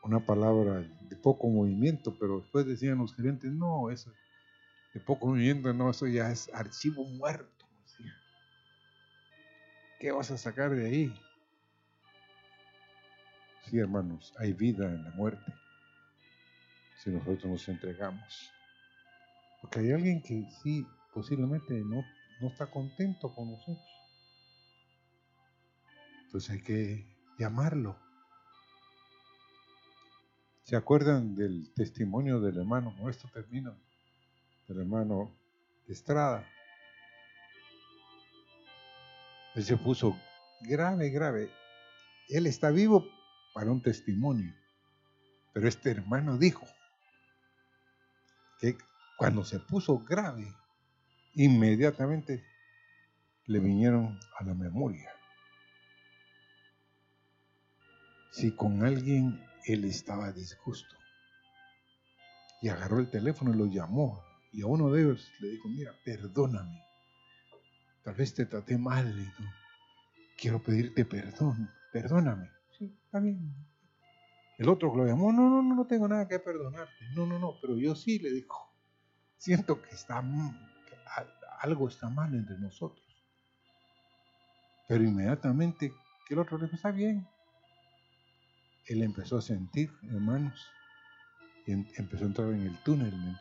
una 0.04 0.26
palabra 0.26 0.86
de 1.10 1.16
poco 1.16 1.48
movimiento, 1.48 2.16
pero 2.20 2.40
después 2.40 2.66
decían 2.66 2.98
los 2.98 3.16
gerentes, 3.16 3.52
no, 3.52 3.90
eso 3.90 4.12
de 4.94 5.00
poco 5.00 5.28
movimiento, 5.28 5.74
no, 5.74 5.90
eso 5.90 6.08
ya 6.08 6.32
es 6.32 6.50
archivo 6.54 7.04
muerto. 7.06 7.66
¿Qué 10.00 10.12
vas 10.12 10.32
a 10.32 10.38
sacar 10.38 10.72
de 10.72 10.88
ahí? 10.88 11.22
Sí, 13.70 13.78
hermanos, 13.78 14.34
hay 14.38 14.52
vida 14.54 14.86
en 14.86 15.04
la 15.04 15.12
muerte 15.12 15.54
si 16.98 17.10
nosotros 17.10 17.46
nos 17.46 17.70
entregamos. 17.70 18.52
Porque 19.62 19.80
hay 19.80 19.92
alguien 19.92 20.22
que 20.22 20.44
sí, 20.62 20.88
posiblemente 21.14 21.74
no 21.86 22.04
no 22.42 22.48
está 22.48 22.70
contento 22.72 23.34
con 23.34 23.52
nosotros. 23.52 23.88
Entonces 26.26 26.50
hay 26.50 26.62
que 26.62 27.06
llamarlo. 27.38 27.98
¿Se 30.64 30.76
acuerdan 30.76 31.36
del 31.36 31.74
testimonio 31.74 32.40
del 32.40 32.58
hermano? 32.58 32.96
Nuestro 32.98 33.30
esto 33.30 33.78
Del 34.68 34.80
hermano 34.80 35.36
Estrada. 35.88 36.48
Él 39.56 39.64
se 39.64 39.76
puso 39.78 40.18
grave, 40.62 41.10
grave. 41.10 41.52
Él 42.30 42.48
está 42.48 42.72
vivo 42.72 43.06
para 43.54 43.72
un 43.72 43.82
testimonio. 43.82 44.54
Pero 45.54 45.68
este 45.68 45.92
hermano 45.92 46.38
dijo 46.38 46.66
que 48.60 48.78
cuando 49.18 49.44
se 49.44 49.60
puso 49.60 50.00
grave, 50.00 50.48
inmediatamente 51.36 52.44
le 53.46 53.60
vinieron 53.60 54.20
a 54.40 54.44
la 54.44 54.54
memoria. 54.54 55.10
Si 58.32 58.56
con 58.56 58.84
alguien 58.84 59.44
él 59.66 59.86
estaba 59.86 60.32
disgusto 60.32 60.96
y 62.62 62.70
agarró 62.70 63.00
el 63.00 63.10
teléfono 63.10 63.54
y 63.54 63.58
lo 63.58 63.66
llamó 63.66 64.24
y 64.54 64.62
a 64.62 64.68
uno 64.68 64.92
de 64.92 65.02
ellos 65.02 65.32
le 65.40 65.50
dijo, 65.50 65.68
mira, 65.70 65.94
perdóname, 66.04 66.82
tal 68.04 68.16
vez 68.16 68.34
te 68.34 68.46
traté 68.46 68.78
mal 68.78 69.08
y 69.20 69.26
tú, 69.36 69.44
quiero 70.38 70.62
pedirte 70.62 71.06
perdón, 71.06 71.70
perdóname. 71.92 72.50
Sí, 72.78 72.94
está 73.06 73.20
bien. 73.20 73.54
El 74.58 74.70
otro 74.70 74.96
lo 74.96 75.06
llamó, 75.06 75.32
no, 75.32 75.50
no, 75.50 75.62
no, 75.62 75.76
no 75.76 75.88
tengo 75.88 76.08
nada 76.08 76.28
que 76.28 76.40
perdonarte. 76.40 77.06
No, 77.16 77.26
no, 77.26 77.40
no, 77.40 77.58
pero 77.62 77.78
yo 77.78 77.96
sí 77.96 78.20
le 78.20 78.32
dijo, 78.32 78.72
siento 79.38 79.82
que 79.82 79.90
está 79.90 80.22
algo 81.62 81.88
está 81.88 82.10
mal 82.10 82.34
entre 82.34 82.58
nosotros. 82.58 83.06
Pero 84.88 85.04
inmediatamente 85.04 85.94
que 86.28 86.34
el 86.34 86.40
otro 86.40 86.58
le 86.58 86.66
dijo, 86.66 86.76
está 86.76 86.92
bien. 86.92 87.28
Él 88.88 89.04
empezó 89.04 89.38
a 89.38 89.42
sentir, 89.42 89.92
hermanos, 90.12 90.60
y 91.66 91.74
empezó 91.74 92.24
a 92.24 92.28
entrar 92.28 92.48
en 92.50 92.64
el 92.64 92.78
túnel, 92.84 93.16
¿me 93.16 93.38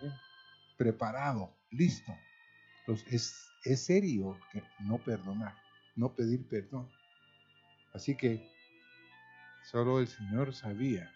Preparado, 0.77 1.51
listo. 1.71 2.13
Entonces 2.81 3.13
es, 3.13 3.51
es 3.65 3.85
serio 3.85 4.39
que 4.53 4.63
no 4.81 4.99
perdonar, 4.99 5.55
no 5.97 6.15
pedir 6.15 6.47
perdón. 6.47 6.89
Así 7.95 8.17
que 8.17 8.51
solo 9.71 9.99
el 10.01 10.09
Señor 10.09 10.55
sabía, 10.55 11.11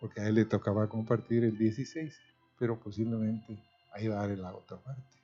porque 0.00 0.20
a 0.20 0.28
él 0.28 0.36
le 0.36 0.44
tocaba 0.44 0.88
compartir 0.88 1.44
el 1.44 1.58
16, 1.58 2.18
pero 2.58 2.78
posiblemente 2.78 3.58
ahí 3.92 4.08
va 4.08 4.22
a 4.22 4.28
dar 4.28 4.38
la 4.38 4.54
otra 4.54 4.78
parte. 4.78 5.15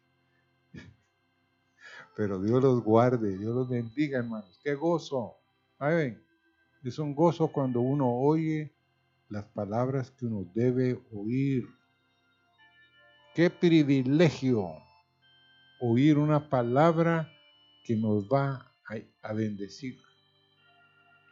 Pero 2.16 2.40
Dios 2.40 2.62
los 2.62 2.82
guarde, 2.82 3.38
Dios 3.38 3.54
los 3.54 3.68
bendiga, 3.68 4.18
hermanos. 4.18 4.60
Qué 4.62 4.74
gozo. 4.74 5.36
¿Saben? 5.78 6.22
Es 6.84 6.98
un 6.98 7.14
gozo 7.14 7.48
cuando 7.48 7.80
uno 7.80 8.10
oye 8.10 8.74
las 9.28 9.46
palabras 9.46 10.10
que 10.10 10.26
uno 10.26 10.50
debe 10.54 11.00
oír. 11.12 11.66
Qué 13.34 13.48
privilegio 13.48 14.68
oír 15.80 16.18
una 16.18 16.50
palabra 16.50 17.32
que 17.84 17.96
nos 17.96 18.28
va 18.28 18.72
a, 19.22 19.32
bendecir. 19.32 19.98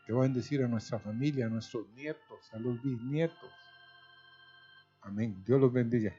Que 0.07 0.13
va 0.13 0.21
a 0.21 0.23
bendecir 0.23 0.63
a 0.63 0.69
nuestra 0.69 0.99
familia, 0.99 1.47
a 1.47 1.51
nuestros 1.51 1.89
nietos, 1.91 2.53
a 2.53 2.59
los 2.59 2.83
bisnietos. 2.83 3.51
Amén. 5.03 5.43
Dios 5.45 5.61
los 5.61 5.73
bendiga. 5.73 6.15